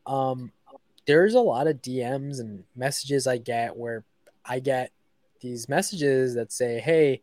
[0.06, 0.52] um,
[1.06, 4.04] there's a lot of DMs and messages I get where
[4.45, 4.91] I get
[5.42, 7.22] these messages that say, "Hey,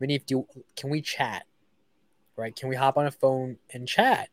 [0.00, 0.46] Munif, do
[0.76, 1.44] can we chat?
[2.36, 2.54] Right?
[2.54, 4.28] Can we hop on a phone and chat?"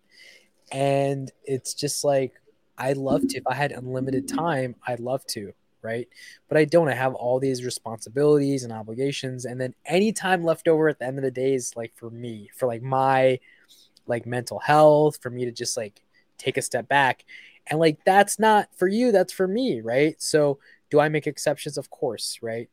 [0.71, 2.33] And it's just like
[2.77, 3.37] I'd love to.
[3.37, 6.07] If I had unlimited time, I'd love to, right?
[6.47, 6.89] But I don't.
[6.89, 11.05] I have all these responsibilities and obligations, and then any time left over at the
[11.05, 13.39] end of the day is like for me, for like my
[14.07, 16.01] like mental health, for me to just like
[16.37, 17.23] take a step back.
[17.67, 20.19] And like that's not for you, that's for me, right?
[20.21, 21.77] So do I make exceptions?
[21.77, 22.69] Of course, right?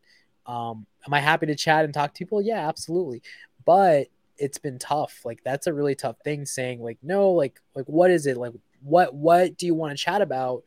[0.48, 2.42] Um, am I happy to chat and talk to people?
[2.42, 3.22] Yeah, absolutely.
[3.64, 5.20] But it's been tough.
[5.24, 8.36] Like that's a really tough thing saying like no, like like what is it?
[8.36, 10.64] Like what what do you want to chat about?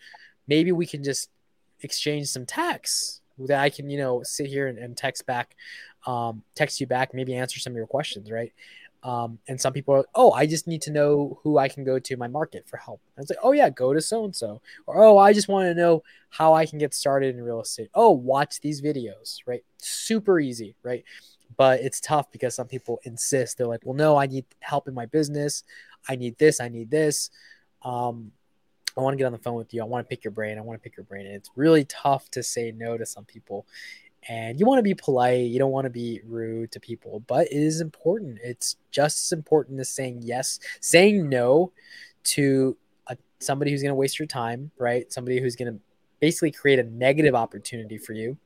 [0.47, 1.29] Maybe we can just
[1.82, 5.55] exchange some texts that I can, you know, sit here and, and text back,
[6.05, 8.53] um, text you back, maybe answer some of your questions, right?
[9.04, 11.97] Um, and some people are, oh, I just need to know who I can go
[11.97, 13.02] to my market for help.
[13.16, 14.62] And it's like, oh yeah, go to so and so.
[14.86, 17.89] Or oh, I just want to know how I can get started in real estate.
[17.95, 19.64] Oh, watch these videos, right?
[19.78, 21.04] Super easy, right?
[21.58, 23.58] But it's tough because some people insist.
[23.58, 25.64] They're like, well, no, I need help in my business.
[26.08, 26.60] I need this.
[26.60, 27.32] I need this.
[27.82, 28.32] Um,
[28.97, 29.82] I want to get on the phone with you.
[29.82, 30.58] I want to pick your brain.
[30.58, 31.26] I want to pick your brain.
[31.26, 33.66] And it's really tough to say no to some people
[34.30, 37.47] and you want to be polite you don't want to be rude to people but
[37.47, 38.39] it is important.
[38.43, 41.72] It's just as important as saying yes saying no
[42.24, 45.11] to a, somebody who's going to waste your time right?
[45.11, 45.80] Somebody who's going to
[46.19, 48.38] basically create a negative opportunity for you.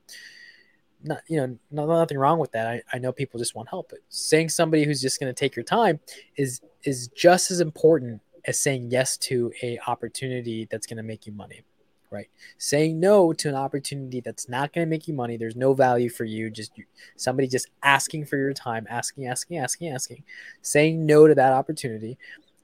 [1.04, 2.68] Not you know not, nothing wrong with that.
[2.68, 5.56] I, I know people just want help but saying somebody who's just going to take
[5.56, 6.00] your time
[6.38, 11.26] is is just as important as saying yes to a opportunity that's going to make
[11.26, 11.64] you money
[12.12, 12.30] right?
[12.58, 16.10] Saying no to an opportunity that's not going to make you money, there's no value
[16.10, 16.72] for you, just
[17.16, 20.24] somebody just asking for your time, asking, asking, asking, asking.
[20.62, 22.18] Saying no to that opportunity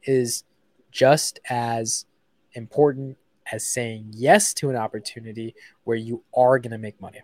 [0.04, 0.44] is
[0.92, 2.06] just as
[2.54, 3.18] important
[3.52, 7.20] as saying yes to an opportunity where you are going to make money.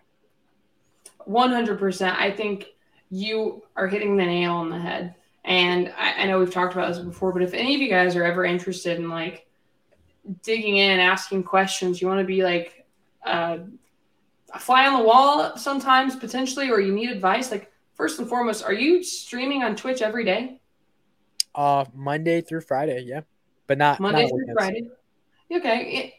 [1.28, 2.16] 100%.
[2.16, 2.74] I think
[3.10, 5.14] you are hitting the nail on the head.
[5.44, 8.16] And I, I know we've talked about this before, but if any of you guys
[8.16, 9.46] are ever interested in like
[10.42, 12.00] digging in, asking questions.
[12.00, 12.86] You want to be like
[13.24, 13.58] uh,
[14.52, 17.50] a fly on the wall sometimes, potentially, or you need advice.
[17.50, 20.60] Like first and foremost, are you streaming on Twitch every day?
[21.54, 23.22] Uh, Monday through Friday, yeah,
[23.66, 24.90] but not Monday not through Friday.
[25.50, 26.12] Okay, it,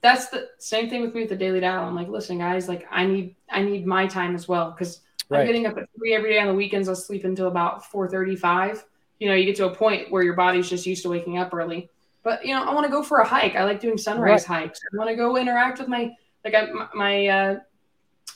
[0.00, 1.84] that's the same thing with me with the Daily Dial.
[1.84, 5.40] I'm like, listen, guys, like I need I need my time as well because right.
[5.40, 6.88] I'm getting up at three every day on the weekends.
[6.88, 8.84] I'll sleep until about four thirty five.
[9.18, 11.52] You know, you get to a point where your body's just used to waking up
[11.52, 11.90] early.
[12.26, 13.54] But you know, I want to go for a hike.
[13.54, 14.62] I like doing sunrise right.
[14.62, 14.80] hikes.
[14.92, 16.10] I want to go interact with my
[16.44, 17.58] like I, my uh,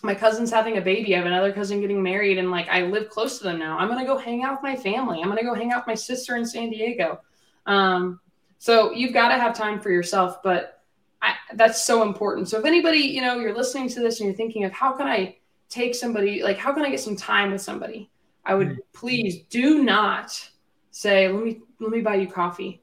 [0.04, 1.12] my cousin's having a baby.
[1.12, 3.76] I have another cousin getting married, and like I live close to them now.
[3.76, 5.20] I'm gonna go hang out with my family.
[5.20, 7.20] I'm gonna go hang out with my sister in San Diego.
[7.66, 8.20] Um,
[8.58, 10.84] so you've got to have time for yourself, but
[11.20, 12.48] I, that's so important.
[12.48, 15.08] So if anybody, you know, you're listening to this and you're thinking of how can
[15.08, 15.38] I
[15.68, 18.08] take somebody, like how can I get some time with somebody?
[18.44, 18.80] I would mm-hmm.
[18.92, 20.48] please do not
[20.92, 22.79] say, let me let me buy you coffee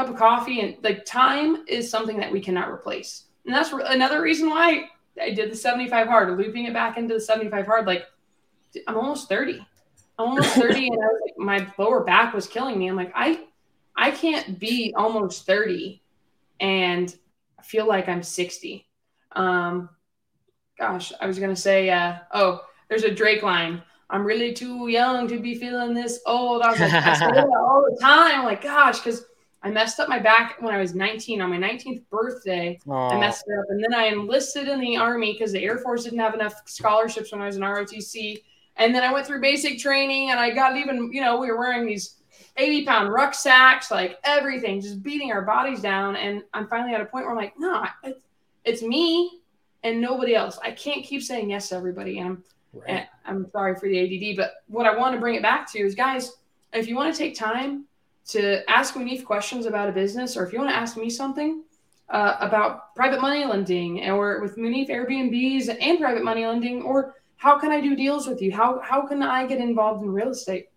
[0.00, 3.24] cup of coffee and like time is something that we cannot replace.
[3.44, 4.84] And that's another reason why
[5.20, 7.86] I did the 75 hard, looping it back into the 75 hard.
[7.86, 8.06] Like
[8.86, 9.58] I'm almost 30.
[10.18, 12.88] I'm almost 30 and I was like, my lower back was killing me.
[12.88, 13.44] I'm like, I
[13.96, 16.02] I can't be almost 30
[16.60, 17.14] and
[17.62, 18.86] feel like I'm 60.
[19.32, 19.90] Um
[20.78, 23.82] gosh, I was gonna say uh oh, there's a Drake line.
[24.08, 26.62] I'm really too young to be feeling this old.
[26.62, 28.40] I was like, I say that all the time.
[28.40, 29.24] I'm like, gosh, because
[29.62, 32.78] I messed up my back when I was 19 on my 19th birthday.
[32.86, 33.12] Aww.
[33.12, 33.66] I messed it up.
[33.68, 37.32] And then I enlisted in the Army because the Air Force didn't have enough scholarships
[37.32, 38.42] when I was in ROTC.
[38.76, 41.58] And then I went through basic training and I got even, you know, we were
[41.58, 42.16] wearing these
[42.56, 46.16] 80 pound rucksacks, like everything, just beating our bodies down.
[46.16, 48.24] And I'm finally at a point where I'm like, no, it's,
[48.64, 49.40] it's me
[49.82, 50.58] and nobody else.
[50.62, 52.18] I can't keep saying yes to everybody.
[52.18, 52.88] And I'm, right.
[52.88, 53.98] and I'm sorry for the
[54.32, 56.32] ADD, but what I want to bring it back to is guys,
[56.72, 57.84] if you want to take time
[58.30, 61.64] to ask Munif questions about a business, or if you want to ask me something
[62.08, 67.58] uh, about private money lending, or with Munif Airbnbs and private money lending, or how
[67.58, 68.52] can I do deals with you?
[68.52, 70.68] How how can I get involved in real estate?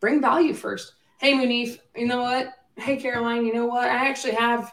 [0.00, 0.94] Bring value first.
[1.18, 2.48] Hey Munif, you know what?
[2.76, 3.84] Hey Caroline, you know what?
[3.84, 4.72] I actually have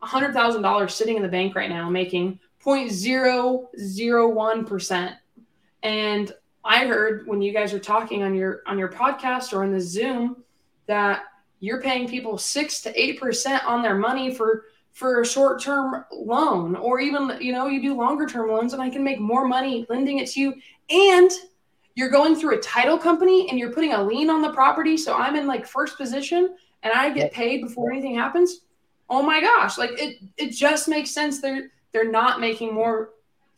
[0.00, 5.16] hundred thousand dollars sitting in the bank right now, making 0.001 percent,
[5.82, 6.32] and
[6.64, 9.80] I heard when you guys are talking on your on your podcast or in the
[9.80, 10.36] Zoom
[10.90, 11.22] that
[11.60, 16.04] you're paying people six to eight percent on their money for for a short term
[16.12, 19.46] loan, or even you know you do longer term loans, and I can make more
[19.46, 20.54] money lending it to you,
[20.90, 21.30] and
[21.94, 25.14] you're going through a title company and you're putting a lien on the property, so
[25.14, 28.60] I'm in like first position and I get paid before anything happens.
[29.08, 31.40] Oh my gosh, like it it just makes sense.
[31.40, 33.10] They're they're not making more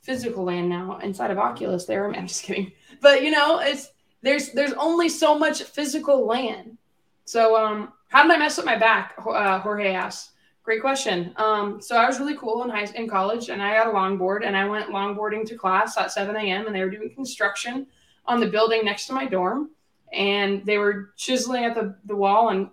[0.02, 1.86] physical land now inside of Oculus.
[1.86, 6.78] There, I'm just kidding, but you know it's there's there's only so much physical land
[7.24, 9.14] so, um, how did I mess up my back?
[9.18, 10.30] Uh, Jorge asked.
[10.62, 11.32] Great question.
[11.36, 14.46] Um, so I was really cool in high in college, and I got a longboard,
[14.46, 16.66] and I went longboarding to class at 7 a.m.
[16.66, 17.86] and they were doing construction
[18.26, 19.70] on the building next to my dorm,
[20.12, 22.68] and they were chiseling at the, the wall, and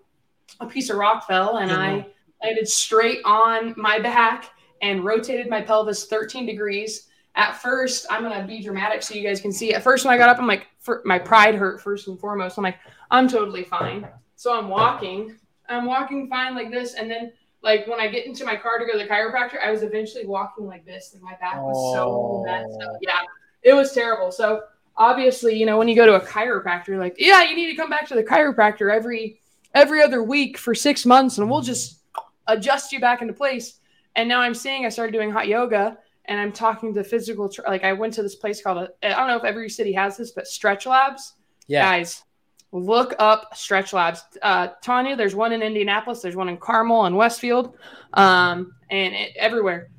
[0.60, 1.82] a piece of rock fell, and mm-hmm.
[1.82, 2.08] I
[2.44, 8.46] landed straight on my back and rotated my pelvis 13 degrees at first, I'm gonna
[8.46, 9.74] be dramatic so you guys can see.
[9.74, 12.58] At first, when I got up, I'm like, for, my pride hurt first and foremost.
[12.58, 12.80] I'm like,
[13.12, 14.08] I'm totally fine.
[14.40, 15.36] So I'm walking,
[15.68, 18.86] I'm walking fine like this, and then like when I get into my car to
[18.86, 21.94] go to the chiropractor, I was eventually walking like this, and my back was oh.
[21.94, 23.00] so messed up.
[23.02, 23.20] Yeah,
[23.64, 24.32] it was terrible.
[24.32, 24.62] So
[24.96, 27.90] obviously, you know, when you go to a chiropractor, like, yeah, you need to come
[27.90, 29.42] back to the chiropractor every
[29.76, 32.00] every other week for six months, and we'll just
[32.48, 33.82] adjust you back into place.
[34.16, 37.52] And now I'm seeing I started doing hot yoga, and I'm talking to physical.
[37.68, 40.32] like I went to this place called I don't know if every city has this,
[40.32, 41.34] but Stretch Labs.
[41.68, 42.24] Yeah, guys,
[42.72, 44.24] look up Stretch Labs.
[44.42, 47.76] Uh, Tanya, there's one in Indianapolis, there's one in Carmel and Westfield,
[48.14, 49.90] um, and it, everywhere.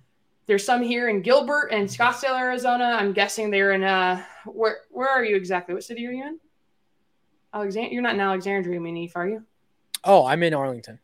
[0.46, 2.96] There's some here in Gilbert and Scottsdale, Arizona.
[2.98, 5.74] I'm guessing they're in uh where where are you exactly?
[5.74, 6.40] What city are you in?
[7.54, 9.44] Alexander, you're not in Alexandria, Munif, are you?
[10.02, 10.98] Oh, I'm in Arlington.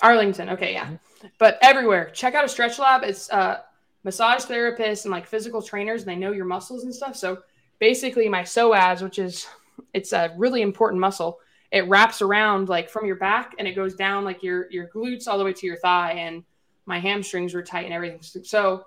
[0.00, 0.86] Arlington, okay, yeah.
[0.86, 1.26] Mm-hmm.
[1.38, 3.02] But everywhere, check out a stretch lab.
[3.02, 3.58] It's uh
[4.02, 7.16] massage therapists and like physical trainers, and they know your muscles and stuff.
[7.16, 7.42] So
[7.80, 9.46] basically, my psoas, which is
[9.94, 13.94] it's a really important muscle, it wraps around like from your back and it goes
[13.94, 16.44] down like your your glutes all the way to your thigh and
[16.86, 18.20] my hamstrings were tight and everything.
[18.22, 18.84] So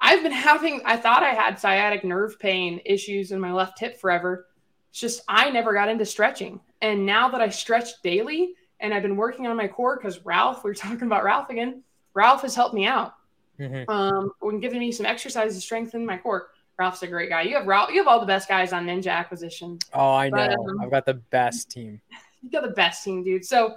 [0.00, 4.00] I've been having, I thought I had sciatic nerve pain issues in my left hip
[4.00, 4.46] forever.
[4.90, 6.60] It's just I never got into stretching.
[6.80, 10.64] And now that I stretch daily and I've been working on my core because Ralph,
[10.64, 11.84] we are talking about Ralph again,
[12.14, 13.14] Ralph has helped me out.
[13.60, 13.88] Mm-hmm.
[13.88, 16.48] Um, when giving me some exercises to strengthen my core.
[16.82, 17.42] Ralph's a great guy.
[17.42, 19.78] You have Ralph, you have all the best guys on Ninja Acquisition.
[19.94, 20.36] Oh, I know.
[20.36, 22.00] But, um, I've got the best team.
[22.44, 23.44] You got the best team, dude.
[23.44, 23.76] So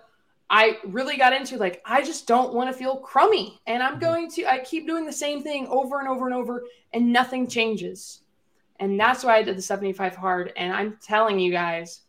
[0.50, 4.00] I really got into like I just don't want to feel crummy and I'm mm-hmm.
[4.00, 7.48] going to I keep doing the same thing over and over and over and nothing
[7.48, 8.22] changes.
[8.80, 12.02] And that's why I did the 75 hard and I'm telling you guys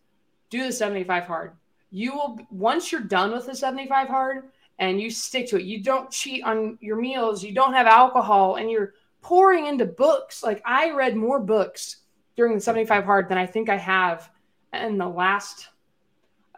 [0.49, 1.53] do the 75 hard.
[1.91, 4.45] You will once you're done with the 75 hard
[4.79, 5.65] and you stick to it.
[5.65, 10.43] You don't cheat on your meals, you don't have alcohol and you're pouring into books.
[10.43, 11.99] Like I read more books
[12.37, 14.31] during the 75 hard than I think I have
[14.73, 15.69] in the last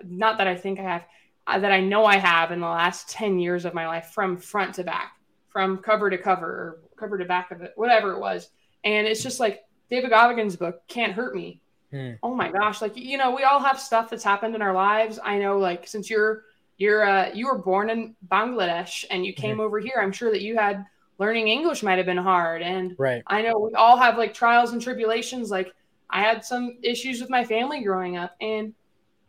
[0.05, 1.05] not that I think I have
[1.47, 4.37] uh, that I know I have in the last 10 years of my life from
[4.37, 5.15] front to back,
[5.49, 8.51] from cover to cover or cover to back of it, whatever it was.
[8.85, 11.61] And it's just like David Goggins' book, Can't Hurt Me.
[11.91, 12.13] Hmm.
[12.23, 12.83] Oh my gosh.
[12.83, 15.19] Like, you know, we all have stuff that's happened in our lives.
[15.25, 16.45] I know, like, since you're,
[16.77, 20.31] you're, uh, you were born in Bangladesh and you came hmm over here, I'm sure
[20.31, 20.85] that you had
[21.19, 22.63] learning English might have been hard.
[22.63, 23.23] And right.
[23.27, 25.51] I know we all have like trials and tribulations.
[25.51, 25.73] Like,
[26.11, 28.35] I had some issues with my family growing up.
[28.41, 28.75] And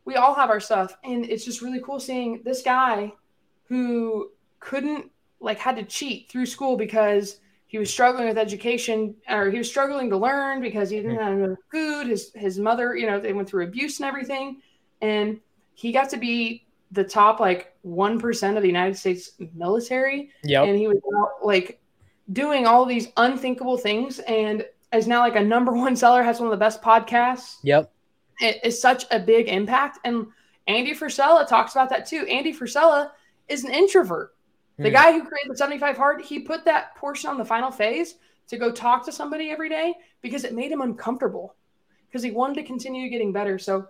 [0.09, 3.13] we all have our stuff and it's just really cool seeing this guy
[3.65, 9.51] who couldn't like had to cheat through school because he was struggling with education or
[9.51, 11.23] he was struggling to learn because he didn't mm-hmm.
[11.23, 14.59] have enough food his his mother you know they went through abuse and everything
[15.01, 15.39] and
[15.75, 20.65] he got to be the top like 1% of the united states military yep.
[20.65, 20.97] and he was
[21.43, 21.78] like
[22.31, 26.47] doing all these unthinkable things and is now like a number one seller has one
[26.47, 27.91] of the best podcasts yep
[28.39, 29.99] it is such a big impact.
[30.03, 30.27] And
[30.67, 32.25] Andy Frisella talks about that too.
[32.27, 33.11] Andy Frisella
[33.47, 34.35] is an introvert.
[34.77, 34.93] The hmm.
[34.93, 38.15] guy who created the 75 hard, he put that portion on the final phase
[38.47, 41.55] to go talk to somebody every day because it made him uncomfortable
[42.07, 43.59] because he wanted to continue getting better.
[43.59, 43.87] So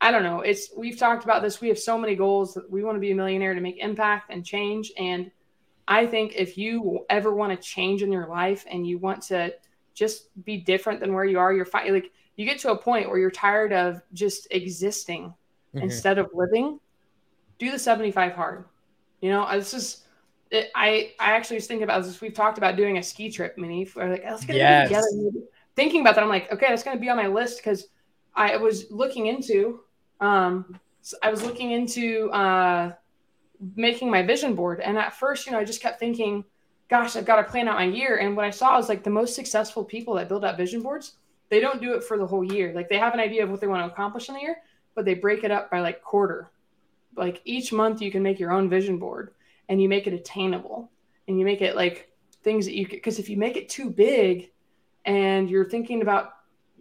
[0.00, 0.40] I don't know.
[0.40, 1.60] It's we've talked about this.
[1.60, 4.30] We have so many goals that we want to be a millionaire to make impact
[4.30, 4.92] and change.
[4.98, 5.30] And
[5.88, 9.54] I think if you ever want to change in your life and you want to
[9.94, 13.08] just be different than where you are, you're fighting like you get to a point
[13.08, 15.34] where you're tired of just existing
[15.74, 15.78] mm-hmm.
[15.78, 16.80] instead of living,
[17.58, 18.64] do the 75 hard.
[19.20, 20.04] You know, this is
[20.50, 22.20] it, I I actually was thinking about this.
[22.20, 23.88] We've talked about doing a ski trip, mini.
[23.96, 24.88] Or like let's get yes.
[24.88, 25.46] together.
[25.74, 27.88] Thinking about that, I'm like, okay, that's going to be on my list because
[28.34, 29.80] I was looking into,
[30.20, 30.78] um,
[31.22, 32.92] I was looking into uh,
[33.76, 36.44] making my vision board, and at first, you know, I just kept thinking,
[36.88, 38.16] gosh, I've got to plan out my year.
[38.16, 41.16] And what I saw was like the most successful people that build out vision boards
[41.52, 42.72] they don't do it for the whole year.
[42.74, 44.56] Like they have an idea of what they want to accomplish in the year,
[44.94, 46.50] but they break it up by like quarter.
[47.14, 49.34] Like each month you can make your own vision board
[49.68, 50.90] and you make it attainable
[51.28, 52.10] and you make it like
[52.42, 54.50] things that you because if you make it too big
[55.04, 56.32] and you're thinking about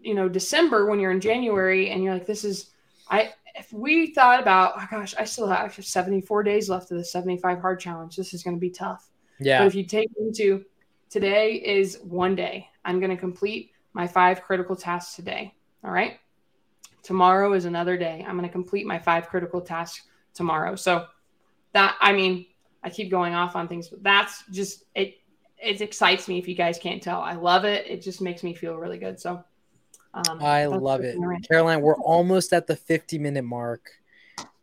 [0.02, 2.72] you know December when you're in January and you're like this is
[3.10, 7.06] I if we thought about oh gosh I still have 74 days left of the
[7.06, 10.64] 75 hard challenge this is going to be tough yeah but if you take into
[11.10, 15.54] today is one day I'm going to complete my five critical tasks today.
[15.84, 16.20] All right.
[17.04, 18.24] Tomorrow is another day.
[18.28, 20.76] I'm going to complete my five critical tasks tomorrow.
[20.76, 21.08] So
[21.74, 22.46] that, I mean,
[22.84, 25.16] I keep going off on things, but that's just, it,
[25.62, 27.22] it excites me if you guys can't tell.
[27.22, 27.86] I love it.
[27.88, 29.20] It just makes me feel really good.
[29.20, 29.44] So
[30.14, 31.18] um, I love it.
[31.48, 33.90] Caroline, we're almost at the 50 minute mark.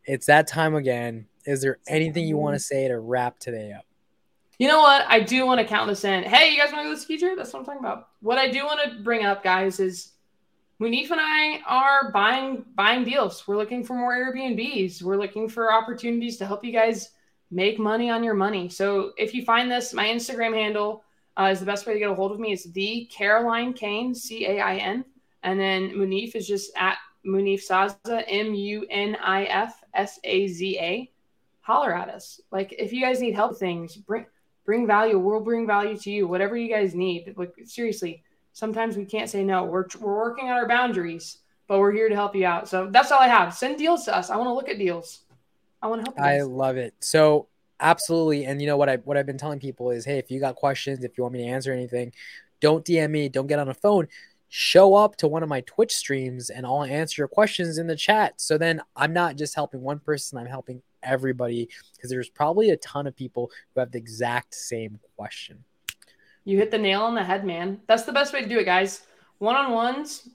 [0.05, 1.27] It's that time again.
[1.45, 3.85] Is there anything you want to say to wrap today up?
[4.59, 5.05] You know what?
[5.07, 6.23] I do want to count this in.
[6.23, 7.37] Hey, you guys want to go to the ski trip?
[7.37, 8.09] That's what I'm talking about.
[8.19, 10.11] What I do want to bring up, guys, is
[10.81, 13.47] Munif and I are buying buying deals.
[13.47, 15.01] We're looking for more Airbnbs.
[15.01, 17.11] We're looking for opportunities to help you guys
[17.51, 18.69] make money on your money.
[18.69, 21.03] So if you find this, my Instagram handle
[21.37, 22.53] uh, is the best way to get a hold of me.
[22.53, 25.05] It's the Caroline Cain, C A I N,
[25.43, 30.47] and then Munif is just at Munif Saza, M U N I F S A
[30.47, 31.11] Z A.
[31.61, 32.41] Holler at us.
[32.51, 34.25] Like if you guys need help, things bring
[34.65, 35.19] bring value.
[35.19, 36.27] We'll bring value to you.
[36.27, 37.33] Whatever you guys need.
[37.37, 38.23] Like seriously,
[38.53, 39.65] sometimes we can't say no.
[39.65, 42.67] We're we're working on our boundaries, but we're here to help you out.
[42.67, 43.53] So that's all I have.
[43.53, 44.29] Send deals to us.
[44.29, 45.21] I want to look at deals.
[45.81, 46.19] I want to help.
[46.19, 46.93] I love it.
[46.99, 47.47] So
[47.79, 50.39] absolutely, and you know what I what I've been telling people is, hey, if you
[50.39, 52.13] got questions, if you want me to answer anything,
[52.59, 53.29] don't DM me.
[53.29, 54.07] Don't get on the phone.
[54.49, 57.95] Show up to one of my Twitch streams and I'll answer your questions in the
[57.95, 58.41] chat.
[58.41, 62.77] So then I'm not just helping one person, I'm helping everybody because there's probably a
[62.77, 65.63] ton of people who have the exact same question.
[66.45, 67.79] You hit the nail on the head, man.
[67.87, 69.03] That's the best way to do it, guys.
[69.37, 70.29] One on ones,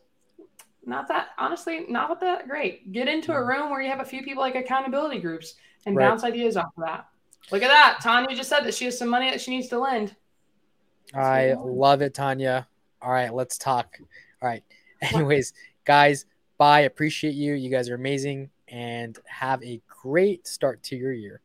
[0.87, 2.93] not that honestly, not that great.
[2.93, 5.55] Get into a room where you have a few people like accountability groups
[5.87, 6.09] and right.
[6.09, 7.07] bounce ideas off of that.
[7.51, 7.99] Look at that.
[8.03, 10.15] Tanya just said that she has some money that she needs to lend.
[11.13, 12.67] I love it, Tanya.
[13.05, 13.99] All right, let's talk.
[14.43, 14.63] All right.
[15.03, 15.53] Anyways,
[15.85, 16.25] guys,
[16.57, 16.81] bye.
[16.81, 17.53] Appreciate you.
[17.55, 21.41] You guys are amazing and have a great start to your year.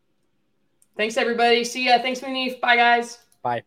[0.96, 1.64] Thanks, everybody.
[1.64, 2.00] See ya.
[2.00, 2.60] Thanks, Munif.
[2.62, 3.20] Bye, guys.
[3.42, 3.64] Bye.